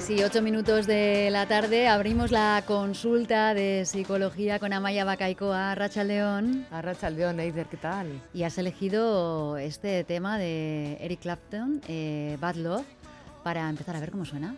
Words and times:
6 0.00 0.08
y 0.20 0.22
8 0.22 0.40
minutos 0.40 0.86
de 0.86 1.28
la 1.30 1.46
tarde 1.46 1.86
abrimos 1.86 2.30
la 2.30 2.64
consulta 2.66 3.52
de 3.52 3.84
psicología 3.84 4.58
con 4.58 4.72
Amaya 4.72 5.04
Bacaicoa, 5.04 5.74
Racha 5.74 6.02
León. 6.02 6.66
A 6.70 6.80
Racha 6.80 7.10
León, 7.10 7.38
Eider, 7.40 7.66
¿qué 7.66 7.76
tal? 7.76 8.22
Y 8.32 8.44
has 8.44 8.56
elegido 8.56 9.58
este 9.58 10.02
tema 10.04 10.38
de 10.38 10.96
Eric 10.98 11.20
Clapton, 11.20 11.82
eh, 11.88 12.38
Bad 12.40 12.54
Love, 12.54 12.86
para 13.42 13.68
empezar 13.68 13.94
a 13.94 14.00
ver 14.00 14.10
cómo 14.10 14.24
suena. 14.24 14.56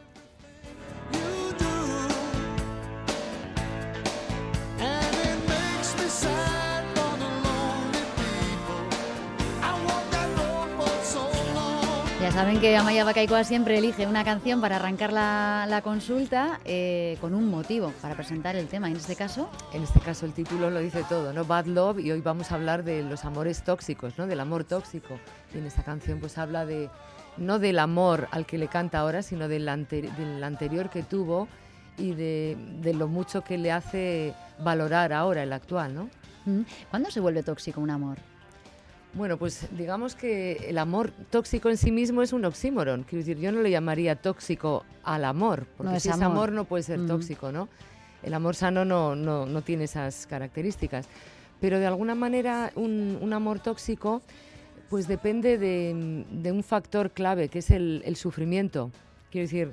Ya 12.24 12.32
saben 12.32 12.58
que 12.58 12.74
Amaya 12.74 13.04
Bacaicoa 13.04 13.44
siempre 13.44 13.76
elige 13.76 14.06
una 14.06 14.24
canción 14.24 14.62
para 14.62 14.76
arrancar 14.76 15.12
la, 15.12 15.80
consulta 15.84 16.58
eh, 16.64 17.18
con 17.20 17.34
un 17.34 17.50
motivo 17.50 17.92
para 18.00 18.14
presentar 18.14 18.56
el 18.56 18.66
tema. 18.66 18.88
En 18.88 18.96
este 18.96 19.14
caso. 19.14 19.50
En 19.74 19.82
este 19.82 20.00
caso 20.00 20.24
el 20.24 20.32
título 20.32 20.70
lo 20.70 20.80
dice 20.80 21.04
todo, 21.06 21.34
¿no? 21.34 21.44
Bad 21.44 21.66
Love 21.66 21.98
y 21.98 22.10
hoy 22.12 22.22
vamos 22.22 22.50
a 22.50 22.54
hablar 22.54 22.82
de 22.82 23.02
los 23.02 23.26
amores 23.26 23.62
tóxicos, 23.62 24.16
¿no? 24.16 24.26
Del 24.26 24.40
amor 24.40 24.64
tóxico. 24.64 25.18
Y 25.54 25.58
en 25.58 25.66
esta 25.66 25.82
canción 25.82 26.18
pues 26.18 26.38
habla 26.38 26.64
de 26.64 26.88
no 27.36 27.58
del 27.58 27.78
amor 27.78 28.26
al 28.30 28.46
que 28.46 28.56
le 28.56 28.68
canta 28.68 29.00
ahora, 29.00 29.20
sino 29.20 29.46
del, 29.46 29.66
del 29.66 30.42
anterior 30.42 30.88
que 30.88 31.02
tuvo 31.02 31.46
y 31.98 32.12
de, 32.12 32.56
de, 32.80 32.94
lo 32.94 33.06
mucho 33.06 33.44
que 33.44 33.58
le 33.58 33.70
hace 33.70 34.32
valorar 34.60 35.12
ahora 35.12 35.42
el 35.42 35.52
actual, 35.52 35.94
¿no? 35.94 36.08
Mm. 36.46 36.62
¿Cuándo 36.88 37.10
se 37.10 37.20
vuelve 37.20 37.42
tóxico 37.42 37.82
un 37.82 37.90
amor? 37.90 38.16
Bueno, 39.14 39.38
pues 39.38 39.68
digamos 39.76 40.16
que 40.16 40.66
el 40.68 40.76
amor 40.78 41.12
tóxico 41.30 41.68
en 41.68 41.76
sí 41.76 41.92
mismo 41.92 42.22
es 42.22 42.32
un 42.32 42.44
oxímoron. 42.44 43.04
Quiero 43.04 43.24
decir, 43.24 43.38
yo 43.38 43.52
no 43.52 43.62
le 43.62 43.70
llamaría 43.70 44.16
tóxico 44.16 44.84
al 45.04 45.24
amor, 45.24 45.66
porque 45.76 46.00
si 46.00 46.08
es 46.08 46.20
amor 46.20 46.50
no 46.50 46.64
puede 46.64 46.82
ser 46.82 47.06
tóxico, 47.06 47.52
¿no? 47.52 47.68
El 48.24 48.34
amor 48.34 48.56
sano 48.56 48.84
no, 48.84 49.14
no, 49.14 49.46
no, 49.46 49.62
tiene 49.62 49.84
esas 49.84 50.26
características. 50.26 51.06
Pero 51.60 51.78
de 51.78 51.86
alguna 51.86 52.14
manera 52.14 52.72
un, 52.74 53.18
un 53.20 53.32
amor 53.32 53.60
tóxico 53.60 54.22
pues 54.90 55.06
depende 55.06 55.58
de, 55.58 56.24
de, 56.30 56.52
un 56.52 56.62
factor 56.62 57.10
clave, 57.10 57.48
que 57.48 57.60
es 57.60 57.70
el, 57.70 58.02
el, 58.04 58.16
sufrimiento. 58.16 58.90
Quiero 59.30 59.44
decir, 59.44 59.72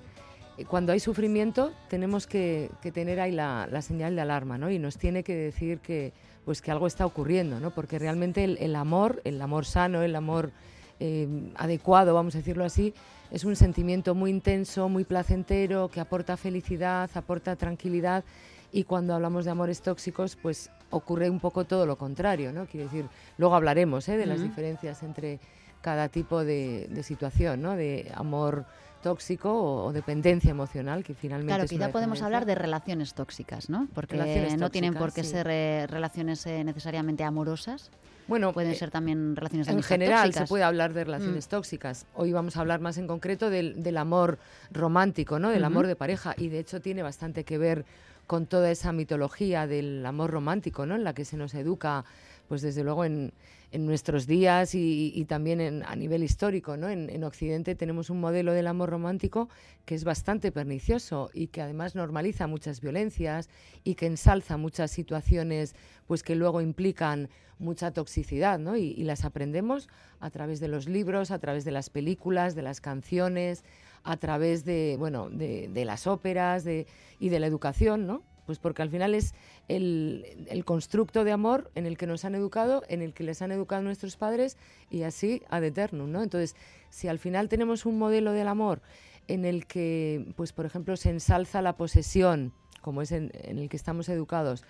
cuando 0.67 0.93
hay 0.93 0.99
sufrimiento 0.99 1.73
tenemos 1.89 2.27
que, 2.27 2.71
que 2.81 2.91
tener 2.91 3.19
ahí 3.19 3.31
la, 3.31 3.67
la, 3.69 3.81
señal 3.81 4.15
de 4.15 4.21
alarma, 4.21 4.57
¿no? 4.57 4.71
Y 4.71 4.79
nos 4.79 4.97
tiene 4.97 5.23
que 5.23 5.35
decir 5.35 5.79
que 5.79 6.13
pues 6.45 6.61
que 6.61 6.71
algo 6.71 6.87
está 6.87 7.05
ocurriendo, 7.05 7.59
¿no? 7.59 7.71
Porque 7.71 7.99
realmente 7.99 8.43
el, 8.43 8.75
amor, 8.75 9.21
el 9.23 9.41
amor 9.41 9.65
sano, 9.65 10.01
el 10.01 10.15
amor 10.15 10.51
eh, 10.99 11.27
adecuado, 11.55 12.13
vamos 12.13 12.35
a 12.35 12.39
decirlo 12.39 12.63
así, 12.63 12.93
es 13.31 13.43
un 13.45 13.55
sentimiento 13.55 14.15
muy 14.15 14.31
intenso, 14.31 14.89
muy 14.89 15.03
placentero, 15.03 15.89
que 15.89 15.99
aporta 15.99 16.37
felicidad, 16.37 17.09
aporta 17.13 17.55
tranquilidad 17.55 18.23
y 18.71 18.83
cuando 18.83 19.13
hablamos 19.13 19.45
de 19.45 19.51
amores 19.51 19.81
tóxicos, 19.81 20.35
pues 20.35 20.69
ocurre 20.89 21.29
un 21.29 21.39
poco 21.39 21.65
todo 21.65 21.85
lo 21.85 21.97
contrario, 21.97 22.51
¿no? 22.51 22.65
Quiero 22.65 22.85
decir, 22.87 23.05
luego 23.37 23.55
hablaremos 23.55 24.07
¿eh? 24.09 24.17
de 24.17 24.25
las 24.25 24.41
diferencias 24.41 25.03
entre 25.03 25.39
cada 25.81 26.09
tipo 26.09 26.43
de, 26.43 26.87
de 26.89 27.03
situación, 27.03 27.61
¿no? 27.61 27.75
De 27.75 28.11
amor 28.15 28.65
tóxico 29.01 29.51
o, 29.85 29.91
dependencia 29.91 30.51
emocional, 30.51 31.03
que 31.03 31.13
finalmente 31.13 31.53
Claro, 31.53 31.67
quizá 31.67 31.91
podemos 31.91 32.21
hablar 32.21 32.45
de 32.45 32.55
relaciones 32.55 33.13
tóxicas, 33.13 33.69
¿no? 33.69 33.87
Porque 33.93 34.15
no 34.57 34.69
tienen 34.69 34.93
por 34.93 35.11
qué 35.11 35.23
ser 35.23 35.47
eh, 35.49 35.87
relaciones 35.87 36.45
eh, 36.45 36.63
necesariamente 36.63 37.23
amorosas. 37.23 37.89
Bueno, 38.27 38.53
pueden 38.53 38.71
eh, 38.71 38.75
ser 38.75 38.91
también 38.91 39.35
relaciones 39.35 39.67
En 39.67 39.83
general 39.83 40.33
se 40.33 40.45
puede 40.45 40.63
hablar 40.63 40.93
de 40.93 41.03
relaciones 41.03 41.47
mm. 41.47 41.49
tóxicas. 41.49 42.05
Hoy 42.15 42.31
vamos 42.31 42.55
a 42.55 42.61
hablar 42.61 42.79
más 42.79 42.97
en 42.97 43.07
concreto 43.07 43.49
del, 43.49 43.83
del 43.83 43.97
amor 43.97 44.37
romántico, 44.71 45.39
¿no? 45.39 45.49
Del 45.49 45.65
amor 45.65 45.87
de 45.87 45.95
pareja 45.95 46.33
y 46.37 46.47
de 46.47 46.59
hecho 46.59 46.79
tiene 46.79 47.03
bastante 47.03 47.43
que 47.43 47.57
ver 47.57 47.85
con 48.27 48.45
toda 48.45 48.71
esa 48.71 48.93
mitología 48.93 49.67
del 49.67 50.05
amor 50.05 50.31
romántico, 50.31 50.85
¿no? 50.85 50.95
En 50.95 51.03
la 51.03 51.13
que 51.13 51.25
se 51.25 51.35
nos 51.35 51.53
educa, 51.53 52.05
pues 52.47 52.61
desde 52.61 52.83
luego 52.83 53.03
en, 53.03 53.33
en 53.71 53.85
nuestros 53.85 54.27
días 54.27 54.75
y, 54.75 55.25
también 55.27 55.83
a 55.85 55.95
nivel 55.95 56.23
histórico. 56.23 56.77
¿no? 56.77 56.89
En, 56.89 57.23
Occidente 57.23 57.75
tenemos 57.75 58.09
un 58.09 58.19
modelo 58.19 58.53
del 58.53 58.67
amor 58.67 58.89
romántico 58.89 59.49
que 59.85 59.95
es 59.95 60.03
bastante 60.03 60.51
pernicioso 60.51 61.29
y 61.33 61.47
que 61.47 61.61
además 61.61 61.95
normaliza 61.95 62.47
muchas 62.47 62.81
violencias 62.81 63.49
y 63.83 63.95
que 63.95 64.07
ensalza 64.07 64.57
muchas 64.57 64.91
situaciones 64.91 65.75
pues, 66.05 66.23
que 66.23 66.35
luego 66.35 66.61
implican 66.61 67.29
mucha 67.59 67.91
toxicidad 67.91 68.59
¿no? 68.59 68.75
y, 68.75 68.95
las 69.03 69.23
aprendemos 69.23 69.87
a 70.19 70.29
través 70.29 70.59
de 70.59 70.67
los 70.67 70.87
libros, 70.87 71.31
a 71.31 71.39
través 71.39 71.63
de 71.63 71.71
las 71.71 71.89
películas, 71.89 72.55
de 72.55 72.63
las 72.63 72.81
canciones, 72.81 73.63
a 74.03 74.17
través 74.17 74.65
de, 74.65 74.95
bueno, 74.97 75.29
de, 75.29 75.69
de 75.69 75.85
las 75.85 76.07
óperas 76.07 76.63
de, 76.63 76.87
y 77.19 77.29
de 77.29 77.39
la 77.39 77.47
educación, 77.47 78.07
¿no? 78.07 78.23
Pues 78.51 78.59
porque 78.59 78.81
al 78.81 78.89
final 78.89 79.15
es 79.15 79.33
el, 79.69 80.63
constructo 80.65 81.23
de 81.23 81.31
amor 81.31 81.71
en 81.73 81.85
el 81.85 81.97
que 81.97 82.05
nos 82.05 82.25
han 82.25 82.35
educado, 82.35 82.83
en 82.89 83.01
el 83.01 83.13
que 83.13 83.23
les 83.23 83.41
han 83.41 83.53
educado 83.53 83.81
nuestros 83.81 84.17
padres 84.17 84.57
y 84.89 85.03
así 85.03 85.41
ad 85.49 85.63
eternum, 85.63 86.11
¿no? 86.11 86.21
Entonces, 86.21 86.57
si 86.89 87.07
al 87.07 87.17
final 87.17 87.47
tenemos 87.47 87.85
un 87.85 87.97
modelo 87.97 88.33
del 88.33 88.49
amor 88.49 88.81
en 89.29 89.45
el 89.45 89.67
que, 89.67 90.33
pues 90.35 90.51
por 90.51 90.65
ejemplo, 90.65 90.97
se 90.97 91.11
ensalza 91.11 91.61
la 91.61 91.77
posesión, 91.77 92.51
como 92.81 93.01
es 93.01 93.13
en, 93.13 93.31
en 93.35 93.57
el 93.57 93.69
que 93.69 93.77
estamos 93.77 94.09
educados, 94.09 94.65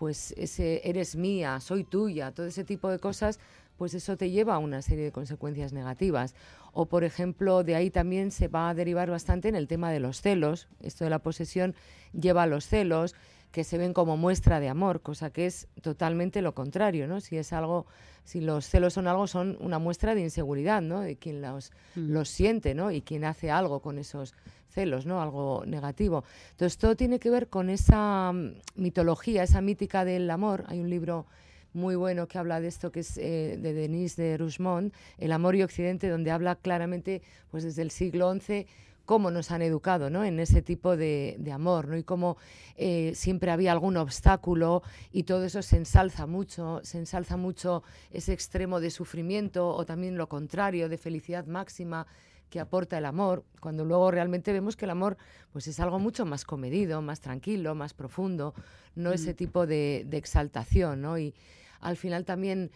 pues 0.00 0.34
ese 0.36 0.80
eres 0.82 1.14
mía, 1.14 1.60
soy 1.60 1.84
tuya, 1.84 2.32
todo 2.32 2.46
ese 2.46 2.64
tipo 2.64 2.90
de 2.90 2.98
cosas, 2.98 3.38
pues 3.76 3.94
eso 3.94 4.16
te 4.16 4.30
lleva 4.30 4.54
a 4.54 4.58
una 4.58 4.82
serie 4.82 5.04
de 5.04 5.12
consecuencias 5.12 5.72
negativas. 5.72 6.34
O, 6.72 6.86
por 6.86 7.04
ejemplo, 7.04 7.64
de 7.64 7.74
ahí 7.74 7.90
también 7.90 8.30
se 8.30 8.48
va 8.48 8.70
a 8.70 8.74
derivar 8.74 9.10
bastante 9.10 9.48
en 9.48 9.56
el 9.56 9.68
tema 9.68 9.90
de 9.90 10.00
los 10.00 10.20
celos. 10.20 10.68
Esto 10.80 11.04
de 11.04 11.10
la 11.10 11.18
posesión 11.18 11.74
lleva 12.12 12.44
a 12.44 12.46
los 12.46 12.66
celos 12.66 13.14
que 13.52 13.64
se 13.64 13.78
ven 13.78 13.92
como 13.92 14.16
muestra 14.16 14.60
de 14.60 14.68
amor, 14.70 15.02
cosa 15.02 15.30
que 15.30 15.46
es 15.46 15.68
totalmente 15.82 16.40
lo 16.40 16.54
contrario, 16.54 17.06
¿no? 17.06 17.20
Si 17.20 17.36
es 17.36 17.52
algo, 17.52 17.86
si 18.24 18.40
los 18.40 18.66
celos 18.66 18.94
son 18.94 19.06
algo, 19.06 19.26
son 19.26 19.58
una 19.60 19.78
muestra 19.78 20.14
de 20.14 20.22
inseguridad, 20.22 20.80
¿no? 20.80 21.00
De 21.00 21.16
quien 21.16 21.42
los, 21.42 21.70
mm. 21.94 22.12
los 22.12 22.30
siente, 22.30 22.74
¿no? 22.74 22.90
Y 22.90 23.02
quien 23.02 23.24
hace 23.24 23.50
algo 23.50 23.80
con 23.80 23.98
esos 23.98 24.34
celos, 24.70 25.04
¿no? 25.04 25.20
Algo 25.20 25.64
negativo. 25.66 26.24
Entonces, 26.52 26.78
todo 26.78 26.96
tiene 26.96 27.18
que 27.18 27.28
ver 27.28 27.48
con 27.48 27.68
esa 27.68 28.32
mm, 28.32 28.54
mitología, 28.76 29.42
esa 29.42 29.60
mítica 29.60 30.06
del 30.06 30.30
amor. 30.30 30.64
Hay 30.68 30.80
un 30.80 30.88
libro 30.88 31.26
muy 31.72 31.96
bueno 31.96 32.28
que 32.28 32.38
habla 32.38 32.60
de 32.60 32.68
esto, 32.68 32.92
que 32.92 33.00
es 33.00 33.16
eh, 33.18 33.58
de 33.60 33.72
Denise 33.72 34.20
de 34.22 34.36
Rougemont, 34.36 34.92
El 35.18 35.32
amor 35.32 35.56
y 35.56 35.62
Occidente, 35.62 36.08
donde 36.08 36.30
habla 36.30 36.56
claramente, 36.56 37.22
pues 37.50 37.64
desde 37.64 37.82
el 37.82 37.90
siglo 37.90 38.32
XI, 38.34 38.66
cómo 39.04 39.30
nos 39.30 39.50
han 39.50 39.62
educado 39.62 40.10
¿no? 40.10 40.24
en 40.24 40.38
ese 40.38 40.62
tipo 40.62 40.96
de, 40.96 41.38
amor 41.52 41.88
¿no? 41.88 41.96
y 41.96 42.02
cómo 42.02 42.36
eh, 42.76 43.12
siempre 43.14 43.50
había 43.50 43.72
algún 43.72 43.96
obstáculo 43.96 44.82
y 45.10 45.24
todo 45.24 45.44
eso 45.44 45.62
se 45.62 45.76
ensalza 45.76 46.26
mucho, 46.26 46.80
se 46.84 46.98
ensalza 46.98 47.36
mucho 47.36 47.82
ese 48.10 48.32
extremo 48.32 48.80
de 48.80 48.90
sufrimiento 48.90 49.68
o 49.68 49.84
también 49.84 50.16
lo 50.16 50.28
contrario, 50.28 50.88
de 50.88 50.98
felicidad 50.98 51.46
máxima 51.46 52.06
que 52.48 52.60
aporta 52.60 52.98
el 52.98 53.06
amor, 53.06 53.44
cuando 53.60 53.84
luego 53.84 54.10
realmente 54.10 54.52
vemos 54.52 54.76
que 54.76 54.84
el 54.84 54.90
amor 54.90 55.16
pues 55.52 55.66
es 55.68 55.80
algo 55.80 55.98
mucho 55.98 56.26
más 56.26 56.44
comedido, 56.44 57.00
más 57.00 57.20
tranquilo, 57.20 57.74
más 57.74 57.94
profundo, 57.94 58.54
no 58.94 59.10
mm. 59.10 59.14
ese 59.14 59.32
tipo 59.32 59.66
de, 59.66 60.04
de 60.06 60.18
exaltación, 60.18 61.00
¿no? 61.00 61.18
Y, 61.18 61.34
al 61.82 61.96
final 61.96 62.24
también 62.24 62.70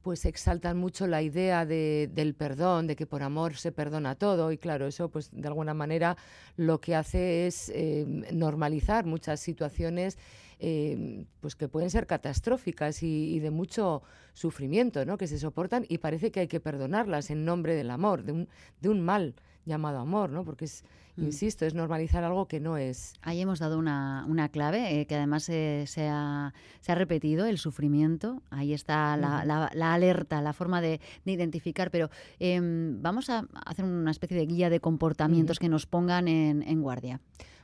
pues 0.00 0.24
exaltan 0.24 0.78
mucho 0.78 1.06
la 1.06 1.22
idea 1.22 1.64
de, 1.64 2.10
del 2.12 2.34
perdón, 2.34 2.86
de 2.86 2.96
que 2.96 3.06
por 3.06 3.22
amor 3.22 3.56
se 3.56 3.70
perdona 3.70 4.16
todo 4.16 4.50
y 4.50 4.58
claro, 4.58 4.86
eso 4.86 5.08
pues 5.10 5.30
de 5.30 5.46
alguna 5.46 5.74
manera 5.74 6.16
lo 6.56 6.80
que 6.80 6.96
hace 6.96 7.46
es 7.46 7.70
eh, 7.74 8.04
normalizar 8.32 9.06
muchas 9.06 9.38
situaciones 9.40 10.18
eh, 10.58 11.24
pues 11.40 11.56
que 11.56 11.68
pueden 11.68 11.90
ser 11.90 12.06
catastróficas 12.06 13.02
y, 13.02 13.38
de 13.40 13.50
mucho 13.50 14.02
sufrimiento, 14.32 15.04
¿no? 15.04 15.18
que 15.18 15.26
se 15.26 15.38
soportan 15.38 15.84
y 15.88 15.98
parece 15.98 16.30
que 16.30 16.40
hay 16.40 16.48
que 16.48 16.60
perdonarlas 16.60 17.30
en 17.30 17.44
nombre 17.44 17.74
del 17.74 17.90
amor, 17.90 18.22
de 18.24 18.32
un, 18.32 18.48
de 18.80 18.88
un 18.88 19.00
mal 19.00 19.34
llamado 19.64 19.98
amor, 19.98 20.30
¿no? 20.30 20.44
Porque 20.44 20.64
es, 20.64 20.84
mm. 21.16 21.24
insisto, 21.24 21.64
es 21.64 21.74
normalizar 21.74 22.24
algo 22.24 22.46
que 22.46 22.60
no 22.60 22.76
es. 22.76 23.14
Ahí 23.22 23.40
hemos 23.40 23.58
dado 23.58 23.78
una, 23.78 24.24
una 24.28 24.48
clave 24.48 25.00
eh, 25.00 25.06
que 25.06 25.14
además 25.14 25.44
se, 25.44 25.84
ha, 26.08 26.52
se, 26.80 26.92
ha, 26.92 26.94
repetido, 26.94 27.46
el 27.46 27.58
sufrimiento. 27.58 28.42
Ahí 28.50 28.72
está 28.72 29.16
la, 29.16 29.44
la, 29.44 29.94
alerta, 29.94 30.40
la 30.42 30.52
forma 30.52 30.80
de, 30.80 31.00
de 31.24 31.32
identificar. 31.32 31.90
Pero 31.90 32.10
em, 32.38 33.00
vamos 33.02 33.30
a 33.30 33.46
hacer 33.66 33.84
una 33.84 34.10
especie 34.10 34.36
de 34.36 34.46
guía 34.46 34.70
de 34.70 34.80
comportamientos 34.80 35.58
que 35.58 35.68
nos 35.68 35.86
pongan 35.86 36.28
en, 36.28 36.62
en 36.62 36.82
guardia. 36.82 37.20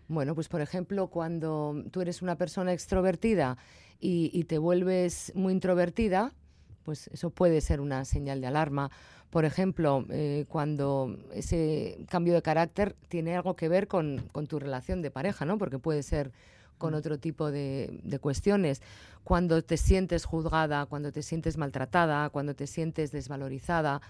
Bueno, 0.09 0.35
pues 0.35 0.49
por 0.49 0.62
ejemplo, 0.62 1.09
cuando 1.09 1.85
tú 1.91 2.00
eres 2.00 2.23
una 2.23 2.37
persona 2.37 2.73
extrovertida 2.73 3.59
y, 4.00 4.31
y 4.33 4.45
te 4.45 4.56
vuelves 4.56 5.33
muy 5.35 5.53
introvertida, 5.53 6.33
pues 6.88 7.08
eso 7.08 7.29
puede 7.29 7.61
ser 7.61 7.82
una 7.82 8.06
señal 8.06 8.40
de 8.40 8.46
alarma 8.46 8.90
por 9.31 9.44
ejemplo, 9.44 10.06
eh, 10.08 10.46
cuando 10.49 11.19
ese 11.35 11.99
cambio 12.08 12.32
de 12.32 12.40
carácter 12.40 12.96
tiene 13.08 13.37
algo 13.37 13.56
que 13.56 13.69
ver 13.69 13.87
con, 13.87 14.31
tu 14.49 14.58
relación 14.58 15.02
de 15.02 15.11
pareja, 15.11 15.44
¿no? 15.44 15.58
Porque 15.58 15.79
puede 15.79 16.02
ser 16.02 16.32
con 16.79 16.94
mm. 16.94 16.96
otro 16.96 17.19
tipo 17.19 17.50
de, 17.50 18.19
cuestiones. 18.23 18.81
Cuando 19.25 19.62
te 19.62 19.76
sientes 19.76 20.25
juzgada, 20.25 20.87
cuando 20.87 21.12
te 21.12 21.23
sientes 21.23 21.58
maltratada, 21.58 22.31
cuando 22.31 22.55
te 22.55 22.67
sientes 22.67 23.12
desvalorizada, 23.12 24.00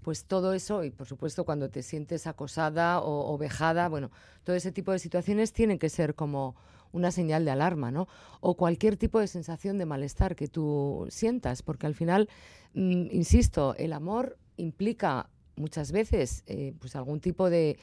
pues 0.00 0.24
todo 0.24 0.54
eso, 0.54 0.84
y 0.84 0.90
por 0.90 1.06
supuesto 1.06 1.44
cuando 1.44 1.68
te 1.68 1.82
sientes 1.82 2.26
acosada 2.26 3.02
o, 3.02 3.36
vejada, 3.36 3.90
bueno, 3.90 4.10
todo 4.42 4.56
ese 4.56 4.72
tipo 4.72 4.90
de 4.90 4.98
situaciones 4.98 5.52
tienen 5.52 5.78
que 5.78 5.90
ser 5.90 6.14
como 6.14 6.56
una 6.92 7.10
señal 7.10 7.44
de 7.44 7.50
alarma, 7.50 7.90
¿no? 7.90 8.08
O 8.40 8.56
cualquier 8.56 8.96
tipo 8.96 9.18
de 9.18 9.26
sensación 9.26 9.78
de 9.78 9.86
malestar 9.86 10.36
que 10.36 10.48
tú 10.48 11.06
sientas, 11.10 11.62
porque 11.62 11.86
al 11.86 11.94
final, 11.94 12.28
mm, 12.74 13.06
insisto, 13.10 13.74
el 13.76 13.92
amor 13.92 14.38
implica 14.56 15.28
muchas 15.56 15.92
veces 15.92 16.44
eh, 16.46 16.74
pues 16.78 16.96
algún 16.96 17.20
tipo 17.20 17.50
de, 17.50 17.78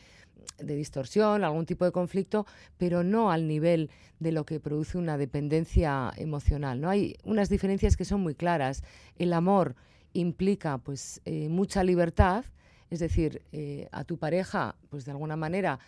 de 0.57 0.75
distorsión, 0.75 1.43
algún 1.43 1.65
tipo 1.65 1.85
de 1.85 1.91
conflicto, 1.91 2.45
pero 2.77 3.03
no 3.03 3.31
al 3.31 3.47
nivel 3.47 3.89
de 4.19 4.31
lo 4.31 4.45
que 4.45 4.59
produce 4.59 4.97
una 4.97 5.17
dependencia 5.17 6.11
emocional. 6.17 6.81
¿no? 6.81 6.89
Hay 6.89 7.15
unas 7.23 7.49
diferencias 7.49 7.97
que 7.97 8.05
son 8.05 8.21
muy 8.21 8.35
claras. 8.35 8.83
El 9.17 9.33
amor 9.33 9.75
implica 10.13 10.77
pues 10.77 11.21
eh, 11.25 11.49
mucha 11.49 11.83
libertad, 11.83 12.45
es 12.89 12.99
decir, 12.99 13.41
eh, 13.51 13.87
a 13.91 14.03
tu 14.03 14.17
pareja, 14.17 14.75
pues 14.89 15.05
de 15.05 15.11
alguna 15.11 15.35
manera, 15.35 15.79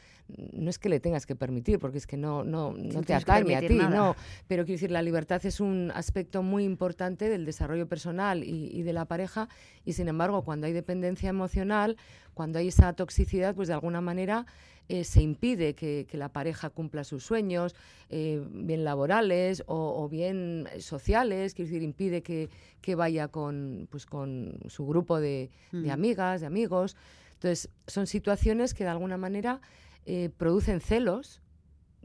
no 0.54 0.70
es 0.70 0.80
que 0.80 0.90
le 0.90 1.00
tengas 1.00 1.26
que 1.26 1.36
permitir, 1.36 1.80
porque 1.80 1.98
es 1.98 2.08
que 2.08 2.18
no, 2.18 2.44
no, 2.44 2.74
no 2.74 3.02
te 3.02 3.14
atañe 3.14 3.56
a 3.56 3.60
ti, 3.60 3.76
no. 3.76 4.16
Pero 4.48 4.64
quiero 4.64 4.78
decir, 4.78 4.92
la 4.92 5.02
libertad 5.02 5.46
es 5.46 5.60
un 5.60 5.92
aspecto 5.94 6.44
muy 6.44 6.64
importante 6.64 7.30
del 7.30 7.46
desarrollo 7.46 7.88
personal 7.88 8.44
y, 8.44 8.70
y, 8.72 8.84
de 8.84 8.94
la 8.94 9.06
pareja, 9.06 9.50
y 9.84 9.94
sin 9.94 10.08
embargo, 10.08 10.44
cuando 10.44 10.68
hay 10.68 10.74
dependencia 10.74 11.30
emocional, 11.30 11.98
cuando 12.34 12.60
hay 12.60 12.70
esa 12.70 12.94
toxicidad, 12.94 13.56
pues 13.56 13.68
de 13.68 13.74
alguna 13.74 14.02
manera 14.02 14.46
eh, 14.90 15.04
se 15.06 15.22
impide 15.22 15.74
que, 15.74 16.06
la 16.12 16.30
pareja 16.30 16.70
cumpla 16.70 17.04
sus 17.04 17.24
sueños, 17.24 17.76
eh, 18.10 18.46
bien 18.52 18.84
laborales 18.84 19.64
o, 19.68 20.10
bien 20.10 20.68
sociales, 20.80 21.54
quiero 21.54 21.70
decir, 21.70 21.82
impide 21.82 22.22
que, 22.22 22.96
vaya 22.96 23.30
con, 23.30 23.88
pues, 23.90 24.06
con 24.06 24.60
su 24.68 24.86
grupo 24.86 25.22
de, 25.22 25.50
mm. 25.72 25.90
amigas, 25.90 26.42
de 26.42 26.48
amigos. 26.48 26.98
Entonces, 27.36 27.70
son 27.88 28.06
situaciones 28.06 28.74
que 28.74 28.84
de 28.84 28.90
alguna 28.90 29.18
manera 29.18 29.62
eh, 30.06 30.30
producen 30.36 30.82
celos, 30.82 31.42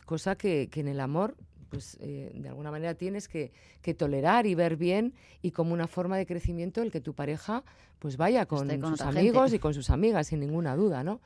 cosa 0.04 0.36
que, 0.36 0.70
en 0.72 0.88
el 0.88 1.00
amor 1.00 1.36
pues 1.68 1.98
de 1.98 2.48
alguna 2.48 2.70
manera 2.70 2.94
tienes 2.94 3.26
que, 3.26 3.50
tolerar 3.98 4.46
y 4.46 4.54
ver 4.54 4.76
bien 4.76 5.14
y 5.42 5.50
como 5.50 5.74
una 5.74 5.88
forma 5.88 6.16
de 6.16 6.24
crecimiento 6.24 6.80
el 6.80 6.92
que 6.92 7.00
tu 7.00 7.12
pareja 7.12 7.64
pues 7.98 8.16
vaya 8.16 8.46
con, 8.46 8.70
sus 8.70 9.00
amigos 9.00 9.52
y 9.52 9.58
con 9.58 9.74
sus 9.74 9.90
amigas 9.90 10.28
sin 10.28 10.38
ninguna 10.38 10.76
duda, 10.76 11.02
¿no? 11.02 11.20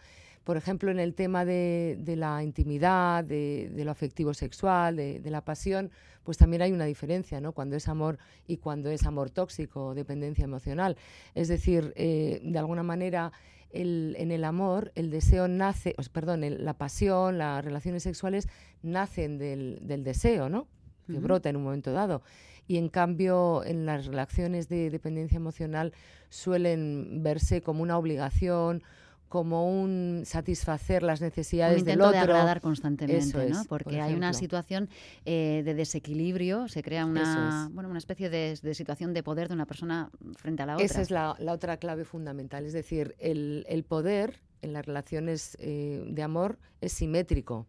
Por 0.44 0.56
ejemplo, 0.56 0.90
en 0.90 0.98
el 0.98 1.14
tema 1.14 1.44
de, 1.44 1.98
la 2.16 2.42
intimidad, 2.42 3.24
de, 3.24 3.70
lo 3.84 3.90
afectivo 3.90 4.34
sexual, 4.34 4.96
de, 4.96 5.30
la 5.30 5.44
pasión, 5.44 5.90
pues 6.24 6.38
también 6.38 6.62
hay 6.62 6.72
una 6.72 6.84
diferencia, 6.84 7.40
¿no? 7.40 7.52
Cuando 7.52 7.76
es 7.76 7.88
amor 7.88 8.18
y 8.46 8.56
cuando 8.58 8.90
es 8.90 9.04
amor 9.04 9.30
tóxico 9.30 9.88
o 9.88 9.94
dependencia 9.94 10.44
emocional. 10.44 10.96
Es 11.34 11.48
decir, 11.48 11.92
eh, 11.96 12.40
de 12.42 12.58
alguna 12.58 12.82
manera, 12.82 13.32
en 13.72 14.32
el 14.32 14.44
amor, 14.44 14.90
el 14.96 15.10
deseo 15.10 15.46
nace, 15.46 15.94
perdón, 16.12 16.42
la 16.64 16.74
pasión, 16.74 17.38
las 17.38 17.64
relaciones 17.64 18.02
sexuales 18.02 18.48
nacen 18.82 19.38
del, 19.38 20.02
deseo, 20.02 20.48
¿no? 20.48 20.66
Que 21.06 21.18
brota 21.18 21.48
en 21.48 21.56
un 21.56 21.64
momento 21.64 21.92
dado 21.92 22.22
y 22.70 22.76
en 22.76 22.88
cambio 22.88 23.64
en 23.64 23.84
las 23.84 24.06
relaciones 24.06 24.68
de 24.68 24.90
dependencia 24.90 25.34
emocional 25.34 25.92
suelen 26.28 27.20
verse 27.20 27.62
como 27.62 27.82
una 27.82 27.98
obligación, 27.98 28.84
como 29.30 29.70
un 29.70 30.24
satisfacer 30.26 31.04
las 31.04 31.20
necesidades 31.20 31.84
del 31.84 32.00
otro. 32.00 32.10
de 32.10 32.18
agradar 32.18 32.60
constantemente, 32.60 33.48
¿no? 33.48 33.64
Porque 33.66 34.00
hay 34.00 34.14
una 34.14 34.32
situación 34.34 34.88
eh, 35.24 35.62
de 35.64 35.74
desequilibrio, 35.74 36.66
se 36.66 36.82
crea 36.82 37.06
una, 37.06 37.68
bueno, 37.72 37.88
una 37.88 38.00
especie 38.00 38.28
de, 38.28 38.56
situación 38.74 39.14
de 39.14 39.22
poder 39.22 39.46
de 39.46 39.54
una 39.54 39.66
persona 39.66 40.10
frente 40.34 40.64
a 40.64 40.66
la 40.66 40.74
otra. 40.74 40.84
Esa 40.84 41.00
es 41.00 41.12
la, 41.12 41.36
otra 41.46 41.76
clave 41.76 42.04
fundamental, 42.04 42.66
es 42.66 42.72
decir, 42.72 43.14
el, 43.20 43.84
poder 43.86 44.40
en 44.62 44.72
las 44.72 44.84
relaciones 44.84 45.56
eh, 45.60 46.04
de 46.08 46.22
amor 46.24 46.58
es 46.80 46.92
simétrico. 46.92 47.68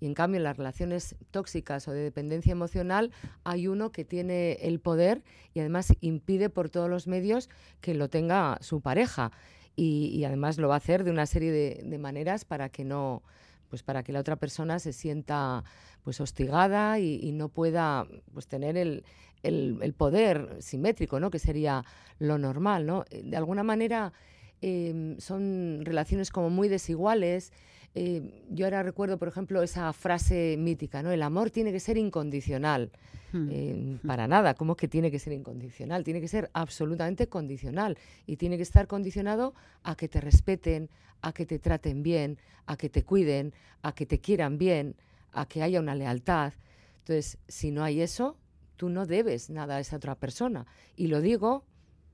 Y 0.00 0.06
en 0.06 0.14
cambio, 0.14 0.38
en 0.38 0.44
las 0.44 0.56
relaciones 0.56 1.14
tóxicas 1.30 1.86
o 1.88 1.92
de 1.92 2.00
dependencia 2.00 2.52
emocional, 2.52 3.12
hay 3.44 3.68
uno 3.68 3.92
que 3.92 4.06
tiene 4.06 4.54
el 4.62 4.80
poder 4.80 5.22
y 5.52 5.60
además 5.60 5.92
impide 6.00 6.48
por 6.48 6.70
todos 6.70 6.88
los 6.88 7.06
medios 7.06 7.50
que 7.82 7.92
lo 7.92 8.08
tenga 8.08 8.56
su 8.62 8.80
pareja 8.80 9.30
y, 9.74 10.24
además 10.24 10.58
lo 10.58 10.68
va 10.68 10.74
a 10.74 10.78
hacer 10.78 11.04
de 11.04 11.10
una 11.10 11.26
serie 11.26 11.50
de, 11.50 11.98
maneras 11.98 12.44
para 12.44 12.68
que 12.68 12.84
no 12.84 13.22
pues 13.68 13.82
para 13.82 14.02
que 14.02 14.12
la 14.12 14.20
otra 14.20 14.36
persona 14.36 14.78
se 14.78 14.92
sienta 14.92 15.64
pues 16.04 16.20
hostigada 16.20 16.98
y, 16.98 17.32
no 17.32 17.48
pueda 17.48 18.06
pues 18.34 18.46
tener 18.46 18.76
el, 18.76 19.04
el, 19.42 19.94
poder 19.94 20.56
simétrico 20.60 21.20
no 21.20 21.30
que 21.30 21.38
sería 21.38 21.84
lo 22.18 22.38
normal 22.38 22.86
no 22.86 23.04
de 23.10 23.36
alguna 23.36 23.62
manera 23.62 24.12
em, 24.60 25.18
son 25.18 25.80
relaciones 25.84 26.30
como 26.30 26.50
muy 26.50 26.68
desiguales 26.68 27.52
eh, 27.94 28.44
yo 28.48 28.66
ahora 28.66 28.82
recuerdo, 28.82 29.18
por 29.18 29.28
ejemplo, 29.28 29.62
esa 29.62 29.92
frase 29.92 30.56
mítica, 30.58 31.02
¿no? 31.02 31.10
El 31.10 31.22
amor 31.22 31.50
tiene 31.50 31.72
que 31.72 31.80
ser 31.80 31.98
incondicional. 31.98 32.90
Hmm. 33.32 33.48
Eh, 33.50 33.98
para 34.06 34.26
nada, 34.26 34.54
¿cómo 34.54 34.76
que 34.76 34.88
tiene 34.88 35.10
que 35.10 35.18
ser 35.18 35.34
incondicional? 35.34 36.02
Tiene 36.04 36.20
que 36.20 36.28
ser 36.28 36.50
absolutamente 36.54 37.28
condicional 37.28 37.98
y 38.26 38.36
tiene 38.36 38.56
que 38.56 38.62
estar 38.62 38.86
condicionado 38.86 39.54
a 39.82 39.94
que 39.94 40.08
te 40.08 40.20
respeten, 40.20 40.88
a 41.20 41.32
que 41.32 41.44
te 41.44 41.58
traten 41.58 42.02
bien, 42.02 42.38
a 42.66 42.76
que 42.76 42.88
te 42.88 43.04
cuiden, 43.04 43.52
a 43.82 43.94
que 43.94 44.06
te 44.06 44.20
quieran 44.20 44.56
bien, 44.56 44.96
a 45.32 45.46
que 45.46 45.62
haya 45.62 45.78
una 45.80 45.94
lealtad. 45.94 46.54
Entonces, 47.00 47.38
si 47.48 47.72
no 47.72 47.84
hay 47.84 48.00
eso, 48.00 48.38
tú 48.76 48.88
no 48.88 49.06
debes 49.06 49.50
nada 49.50 49.76
a 49.76 49.80
esa 49.80 49.96
otra 49.96 50.14
persona. 50.14 50.66
Y 50.96 51.08
lo 51.08 51.20
digo 51.20 51.64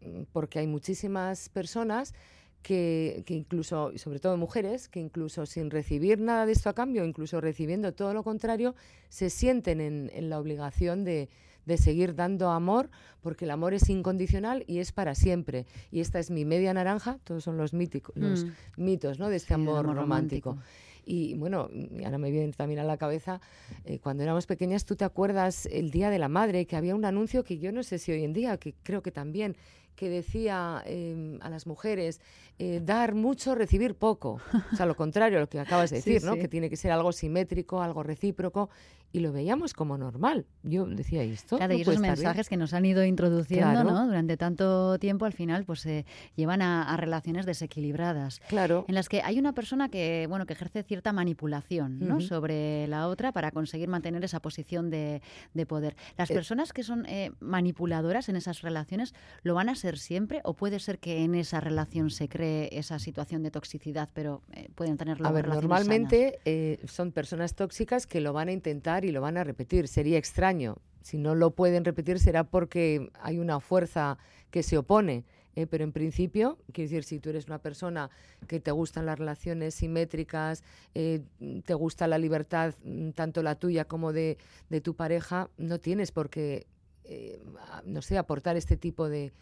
mm, 0.00 0.22
porque 0.32 0.58
hay 0.58 0.66
muchísimas 0.66 1.48
personas 1.50 2.14
que, 2.62 3.24
incluso, 3.28 3.92
y 3.92 3.98
sobre 3.98 4.18
todo 4.18 4.36
mujeres, 4.36 4.88
que 4.88 5.00
incluso 5.00 5.46
sin 5.46 5.70
recibir 5.70 6.20
nada 6.20 6.46
de 6.46 6.52
esto 6.52 6.68
a 6.68 6.74
cambio, 6.74 7.04
incluso 7.04 7.40
recibiendo 7.40 7.92
todo 7.92 8.12
lo 8.14 8.22
contrario, 8.22 8.74
se 9.08 9.30
sienten 9.30 9.80
en, 9.80 10.30
la 10.30 10.38
obligación 10.38 11.04
de, 11.04 11.28
seguir 11.76 12.14
dando 12.14 12.50
amor, 12.50 12.90
porque 13.20 13.44
el 13.44 13.50
amor 13.50 13.74
es 13.74 13.88
incondicional 13.88 14.64
y 14.66 14.78
es 14.78 14.92
para 14.92 15.14
siempre. 15.14 15.66
Y 15.90 16.00
esta 16.00 16.18
es 16.18 16.30
mi 16.30 16.44
media 16.44 16.72
naranja, 16.74 17.18
todos 17.24 17.44
son 17.44 17.56
los, 17.56 17.72
míticos, 17.72 18.16
los 18.16 18.44
mm. 18.44 18.50
mitos 18.76 19.18
¿no? 19.18 19.28
de 19.28 19.36
este 19.36 19.54
amor, 19.54 19.84
romántico. 19.84 20.58
Y 21.04 21.34
bueno, 21.34 21.70
ahora 22.04 22.18
me 22.18 22.30
viene 22.30 22.52
también 22.52 22.80
a 22.80 22.84
la 22.84 22.98
cabeza, 22.98 23.40
eh, 23.86 23.98
cuando 23.98 24.22
éramos 24.22 24.46
pequeñas, 24.46 24.84
tú 24.84 24.94
te 24.94 25.06
acuerdas 25.06 25.64
el 25.72 25.90
Día 25.90 26.10
de 26.10 26.18
la 26.18 26.28
Madre, 26.28 26.66
que 26.66 26.76
había 26.76 26.94
un 26.94 27.06
anuncio 27.06 27.44
que 27.44 27.56
yo 27.56 27.72
no 27.72 27.82
sé 27.82 27.98
si 27.98 28.12
hoy 28.12 28.24
en 28.24 28.34
día, 28.34 28.58
que 28.58 28.74
creo 28.82 29.00
que 29.00 29.10
también, 29.10 29.56
que 29.98 30.08
decía 30.08 30.80
em, 30.86 31.40
a 31.42 31.50
las 31.50 31.66
mujeres 31.66 32.20
eh, 32.60 32.80
dar 32.80 33.16
mucho, 33.16 33.56
recibir 33.56 33.96
poco. 33.96 34.40
O 34.72 34.76
sea, 34.76 34.86
lo 34.86 34.94
contrario 34.94 35.38
a 35.38 35.40
lo 35.40 35.48
que 35.48 35.58
acabas 35.58 35.90
de 35.90 35.96
decir, 36.02 36.22
¿no? 36.22 36.36
Que 36.36 36.46
tiene 36.46 36.70
que 36.70 36.76
ser 36.76 36.92
algo 36.92 37.10
simétrico, 37.10 37.82
algo 37.82 38.04
recíproco 38.04 38.70
y 39.12 39.20
lo 39.20 39.32
veíamos 39.32 39.72
como 39.72 39.96
normal. 39.96 40.46
Yo 40.62 40.84
decía 40.86 41.22
esto. 41.22 41.56
Claro, 41.56 41.74
y 41.74 41.80
esos 41.80 41.98
mensajes 41.98 42.48
que 42.48 42.56
nos 42.56 42.74
han 42.74 42.84
ido 42.84 43.04
introduciendo 43.04 43.84
¿no? 43.84 44.06
durante 44.06 44.36
tanto 44.36 44.98
tiempo, 44.98 45.24
al 45.24 45.32
final, 45.32 45.64
pues 45.64 45.80
se 45.80 46.04
llevan 46.36 46.60
a, 46.62 46.96
relaciones 46.96 47.46
desequilibradas. 47.46 48.40
Claro. 48.48 48.84
En 48.88 48.94
las 48.94 49.08
que 49.08 49.22
hay 49.22 49.38
una 49.38 49.52
persona 49.52 49.88
que, 49.88 50.26
bueno, 50.28 50.46
que 50.46 50.52
ejerce 50.52 50.82
cierta 50.82 51.12
manipulación 51.12 51.98
¿no? 52.00 52.20
sobre 52.20 52.86
la 52.88 53.08
otra 53.08 53.32
para 53.32 53.50
conseguir 53.50 53.88
mantener 53.88 54.24
esa 54.24 54.40
posición 54.40 54.90
de, 54.90 55.22
poder. 55.66 55.96
¿Las 56.16 56.30
eh, 56.30 56.34
personas 56.34 56.72
que 56.72 56.82
son 56.82 57.06
eh, 57.06 57.32
manipuladoras 57.40 58.28
en 58.28 58.36
esas 58.36 58.62
relaciones 58.62 59.14
lo 59.42 59.54
van 59.54 59.68
a 59.68 59.74
ser 59.74 59.87
siempre 59.96 60.40
o 60.44 60.54
puede 60.54 60.78
ser 60.80 60.98
que 60.98 61.24
en 61.24 61.34
esa 61.34 61.60
relación 61.60 62.10
se 62.10 62.28
cree 62.28 62.68
esa 62.72 62.98
situación 62.98 63.42
de 63.42 63.50
toxicidad, 63.50 64.10
pero 64.12 64.42
eh, 64.52 64.68
pueden 64.74 64.96
tenerlo 64.96 65.26
A 65.26 65.32
ver, 65.32 65.48
normalmente 65.48 66.40
son 66.86 67.12
personas 67.12 67.54
tóxicas 67.54 68.06
que 68.06 68.20
lo 68.20 68.32
van 68.32 68.48
a 68.48 68.52
intentar 68.52 69.04
y 69.04 69.12
lo 69.12 69.20
van 69.20 69.36
a 69.36 69.44
repetir. 69.44 69.88
Sería 69.88 70.18
extraño. 70.18 70.76
Si 71.02 71.16
no 71.16 71.34
lo 71.34 71.52
pueden 71.52 71.84
repetir 71.84 72.18
será 72.18 72.44
porque 72.44 73.10
hay 73.22 73.38
una 73.38 73.60
fuerza 73.60 74.18
que 74.50 74.62
se 74.62 74.76
opone. 74.76 75.24
Eh, 75.58 75.66
pero 75.66 75.82
en 75.82 75.90
principio, 75.90 76.56
quiero 76.72 76.88
decir, 76.88 77.02
si 77.02 77.18
tú 77.18 77.30
eres 77.30 77.46
una 77.46 77.58
persona 77.58 78.10
que 78.46 78.60
te 78.60 78.70
gustan 78.70 79.06
las 79.06 79.18
relaciones 79.18 79.74
simétricas, 79.74 80.62
eh, 80.94 81.22
te 81.64 81.74
gusta 81.74 82.06
la 82.06 82.16
libertad, 82.16 82.74
mm, 82.84 83.10
tanto 83.10 83.42
la 83.42 83.56
tuya 83.56 83.84
como 83.84 84.12
de, 84.12 84.38
de 84.68 84.80
tu 84.80 84.94
pareja, 84.94 85.50
no 85.56 85.80
tienes 85.80 86.12
por 86.12 86.30
qué 86.30 86.68
eh, 87.10 87.40
no 87.86 88.02
sé, 88.02 88.18
aportar 88.18 88.58
este 88.58 88.76
tipo 88.76 89.08
de, 89.08 89.32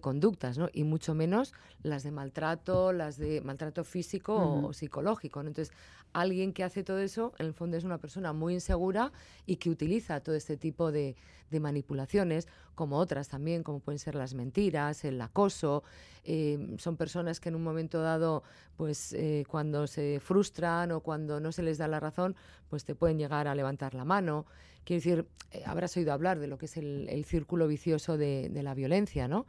conductas, 0.00 0.58
¿no? 0.58 0.68
Y 0.72 0.82
mucho 0.82 1.14
menos 1.14 1.54
las 1.84 2.02
de 2.02 2.10
maltrato, 2.10 2.92
las 2.92 3.16
de 3.16 3.40
maltrato 3.42 3.84
físico 3.84 4.34
o, 4.34 4.72
psicológico. 4.72 5.40
Entonces, 5.40 5.72
alguien 6.12 6.52
que 6.52 6.64
hace 6.64 6.82
todo 6.82 6.98
eso, 6.98 7.32
en 7.38 7.46
el 7.46 7.54
fondo 7.54 7.76
es 7.76 7.84
una 7.84 7.98
persona 7.98 8.32
muy 8.32 8.54
insegura 8.54 9.12
y 9.46 9.56
que 9.56 9.70
utiliza 9.70 10.20
todo 10.20 10.34
este 10.34 10.56
tipo 10.56 10.90
de, 10.90 11.14
manipulaciones, 11.60 12.48
como 12.74 12.96
otras 12.96 13.28
también, 13.28 13.62
como 13.62 13.78
pueden 13.78 13.98
ser 13.98 14.14
las 14.14 14.32
mentiras, 14.32 15.04
el 15.04 15.20
acoso. 15.20 15.84
Eh, 16.24 16.76
son 16.78 16.96
personas 16.96 17.40
que 17.40 17.50
en 17.50 17.54
un 17.56 17.62
momento 17.62 18.00
dado, 18.00 18.42
pues 18.76 19.12
eh, 19.12 19.44
cuando 19.46 19.86
se 19.86 20.18
frustran 20.18 20.92
o 20.92 21.00
cuando 21.00 21.40
no 21.40 21.52
se 21.52 21.62
les 21.62 21.76
da 21.76 21.88
la 21.88 22.00
razón, 22.00 22.34
pues 22.70 22.84
te 22.84 22.94
pueden 22.94 23.18
llegar 23.18 23.48
a 23.48 23.54
levantar 23.54 23.94
la 23.94 24.06
mano. 24.06 24.46
Quiero 24.84 24.98
decir, 24.98 25.26
eh, 25.52 25.62
habrás 25.66 25.96
oído 25.96 26.12
hablar 26.12 26.38
de 26.38 26.46
lo 26.46 26.58
que 26.58 26.66
es 26.66 26.76
el, 26.76 27.24
círculo 27.26 27.68
vicioso 27.68 28.16
de, 28.16 28.50
la 28.62 28.74
violencia, 28.74 29.28
¿no? 29.28 29.46